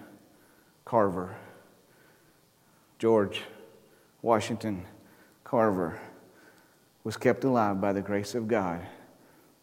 [0.83, 1.35] Carver.
[2.97, 3.41] George
[4.23, 4.85] Washington
[5.43, 5.99] Carver
[7.03, 8.81] was kept alive by the grace of God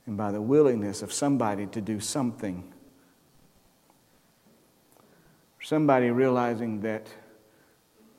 [0.07, 2.73] and by the willingness of somebody to do something.
[5.63, 7.07] Somebody realizing that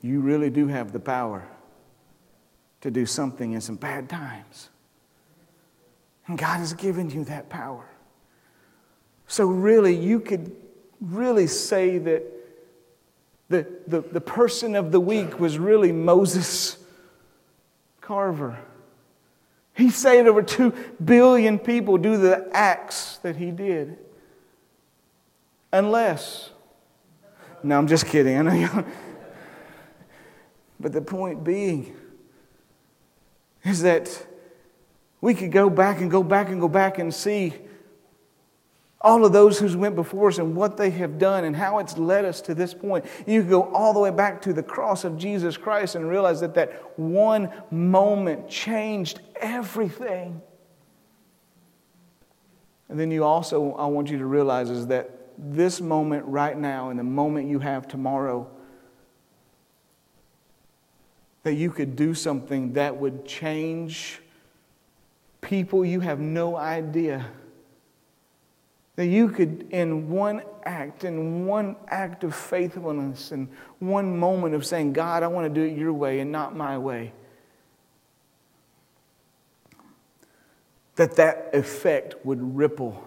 [0.02, 1.46] you really do have the power
[2.80, 4.70] to do something in some bad times.
[6.26, 7.84] And God has given you that power.
[9.26, 10.54] So, really, you could
[11.00, 12.22] really say that
[13.48, 16.78] the, the, the person of the week was really Moses
[18.00, 18.58] Carver.
[19.74, 23.98] He saved over 2 billion people due to the acts that he did.
[25.72, 26.50] Unless,
[27.62, 28.36] no, I'm just kidding.
[28.36, 28.84] I know.
[30.80, 31.94] But the point being
[33.64, 34.26] is that
[35.20, 37.52] we could go back and go back and go back and see
[39.02, 41.96] all of those who went before us and what they have done and how it's
[41.96, 43.06] led us to this point.
[43.26, 46.54] You go all the way back to the cross of Jesus Christ and realize that
[46.54, 50.42] that one moment changed everything.
[52.90, 56.90] And then you also, I want you to realize is that this moment right now
[56.90, 58.50] and the moment you have tomorrow,
[61.42, 64.20] that you could do something that would change
[65.40, 67.24] people you have no idea
[69.00, 73.48] that you could, in one act, in one act of faithfulness, in
[73.78, 76.76] one moment of saying, God, I want to do it your way and not my
[76.76, 77.14] way,
[80.96, 83.02] that that effect would ripple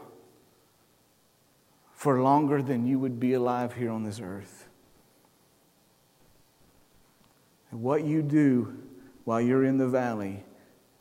[1.93, 4.67] for longer than you would be alive here on this earth.
[7.69, 8.75] And what you do
[9.25, 10.43] while you're in the valley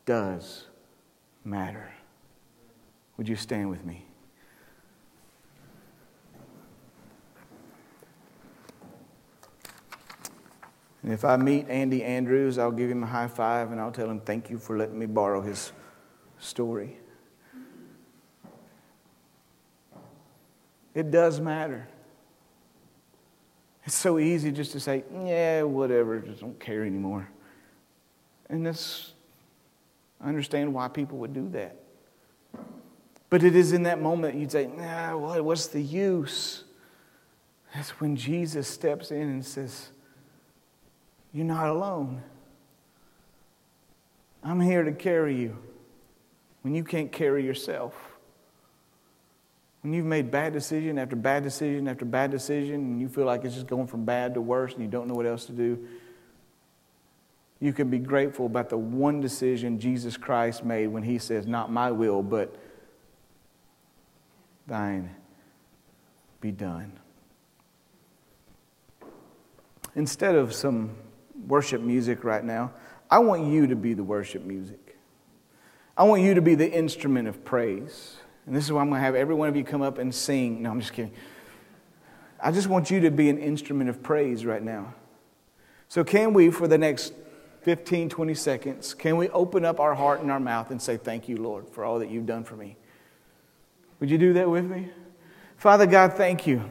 [0.05, 0.67] does
[1.43, 1.91] matter.
[3.17, 4.05] Would you stand with me?
[11.03, 14.09] And if I meet Andy Andrews, I'll give him a high five and I'll tell
[14.09, 15.73] him, Thank you for letting me borrow his
[16.39, 16.97] story.
[20.95, 21.87] It does matter.
[23.85, 27.27] It's so easy just to say, Yeah, whatever, just don't care anymore.
[28.49, 29.13] And this,
[30.21, 31.79] I understand why people would do that.
[33.29, 36.63] But it is in that moment you'd say, Nah, what's the use?
[37.75, 39.89] That's when Jesus steps in and says,
[41.33, 42.21] you're not alone.
[44.43, 45.57] I'm here to carry you
[46.61, 47.93] when you can't carry yourself.
[49.81, 53.43] When you've made bad decision after bad decision after bad decision, and you feel like
[53.43, 55.85] it's just going from bad to worse and you don't know what else to do,
[57.59, 61.71] you can be grateful about the one decision Jesus Christ made when he says, Not
[61.71, 62.55] my will, but
[64.67, 65.13] thine
[66.41, 66.99] be done.
[69.95, 70.91] Instead of some
[71.47, 72.71] worship music right now.
[73.09, 74.97] I want you to be the worship music.
[75.95, 78.15] I want you to be the instrument of praise.
[78.45, 80.13] And this is why I'm going to have every one of you come up and
[80.13, 80.63] sing.
[80.63, 81.13] No, I'm just kidding.
[82.41, 84.93] I just want you to be an instrument of praise right now.
[85.87, 87.13] So, can we, for the next
[87.61, 91.29] 15, 20 seconds, can we open up our heart and our mouth and say, Thank
[91.29, 92.75] you, Lord, for all that you've done for me?
[93.99, 94.89] Would you do that with me?
[95.55, 96.69] Father God, thank you.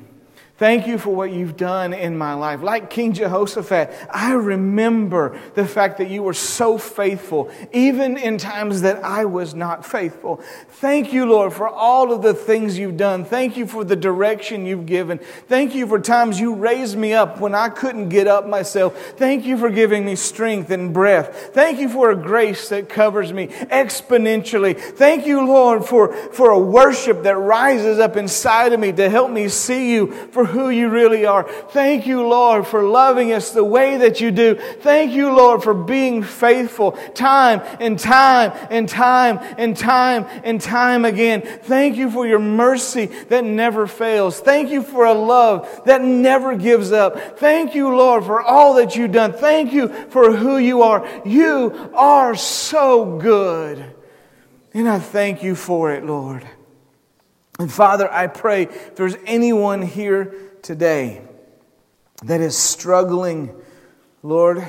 [0.63, 2.63] Thank you for what you've done in my life.
[2.63, 8.83] Like King Jehoshaphat, I remember the fact that you were so faithful, even in times
[8.83, 10.41] that I was not faithful.
[10.69, 13.25] Thank you, Lord, for all of the things you've done.
[13.25, 15.19] Thank you for the direction you've given.
[15.49, 18.97] Thank you for times you raised me up when I couldn't get up myself.
[19.17, 21.51] Thank you for giving me strength and breath.
[21.55, 24.79] Thank you for a grace that covers me exponentially.
[24.79, 29.33] Thank you, Lord, for, for a worship that rises up inside of me to help
[29.33, 31.43] me see you for who you really are.
[31.71, 34.55] Thank you, Lord, for loving us the way that you do.
[34.55, 41.05] Thank you, Lord, for being faithful time and time and time and time and time
[41.05, 41.43] again.
[41.43, 44.41] Thank you for your mercy that never fails.
[44.41, 47.39] Thank you for a love that never gives up.
[47.39, 49.33] Thank you, Lord, for all that you've done.
[49.33, 51.07] Thank you for who you are.
[51.25, 53.85] You are so good.
[54.75, 56.47] And I thank you for it, Lord.
[57.63, 61.23] And Father, I pray if there's anyone here today
[62.25, 63.55] that is struggling,
[64.25, 64.67] Lord,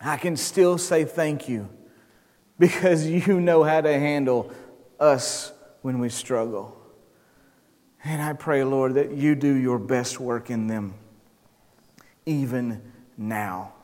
[0.00, 1.68] I can still say thank you
[2.58, 4.50] because you know how to handle
[4.98, 5.52] us
[5.82, 6.76] when we struggle.
[8.02, 10.94] And I pray, Lord, that you do your best work in them,
[12.26, 12.82] even
[13.16, 13.74] now.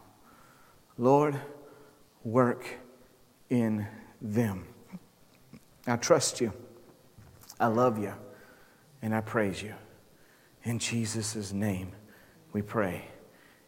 [0.96, 1.36] Lord,
[2.24, 2.66] work
[3.48, 3.86] in
[4.20, 4.66] them.
[5.86, 6.52] I trust you.
[7.60, 8.14] I love you.
[9.00, 9.74] and I praise you.
[10.64, 11.92] In Jesus' name
[12.52, 13.04] we pray.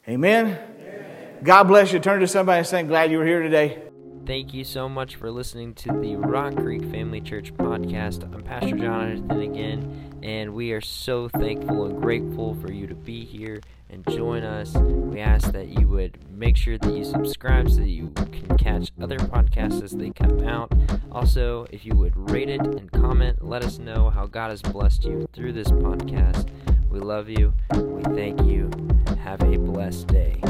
[0.09, 0.47] Amen.
[0.47, 1.39] Amen.
[1.43, 2.01] God bless you.
[2.01, 3.83] Turn to somebody and say, Glad you were here today.
[4.27, 8.25] Thank you so much for listening to the Rock Creek Family Church podcast.
[8.35, 13.25] I'm Pastor Jonathan again, and we are so thankful and grateful for you to be
[13.25, 14.75] here and join us.
[14.75, 18.91] We ask that you would make sure that you subscribe so that you can catch
[19.01, 20.73] other podcasts as they come out.
[21.11, 25.05] Also, if you would rate it and comment, let us know how God has blessed
[25.05, 26.49] you through this podcast.
[26.89, 27.53] We love you.
[27.75, 28.71] We thank you.
[29.25, 30.41] Have a blessed day.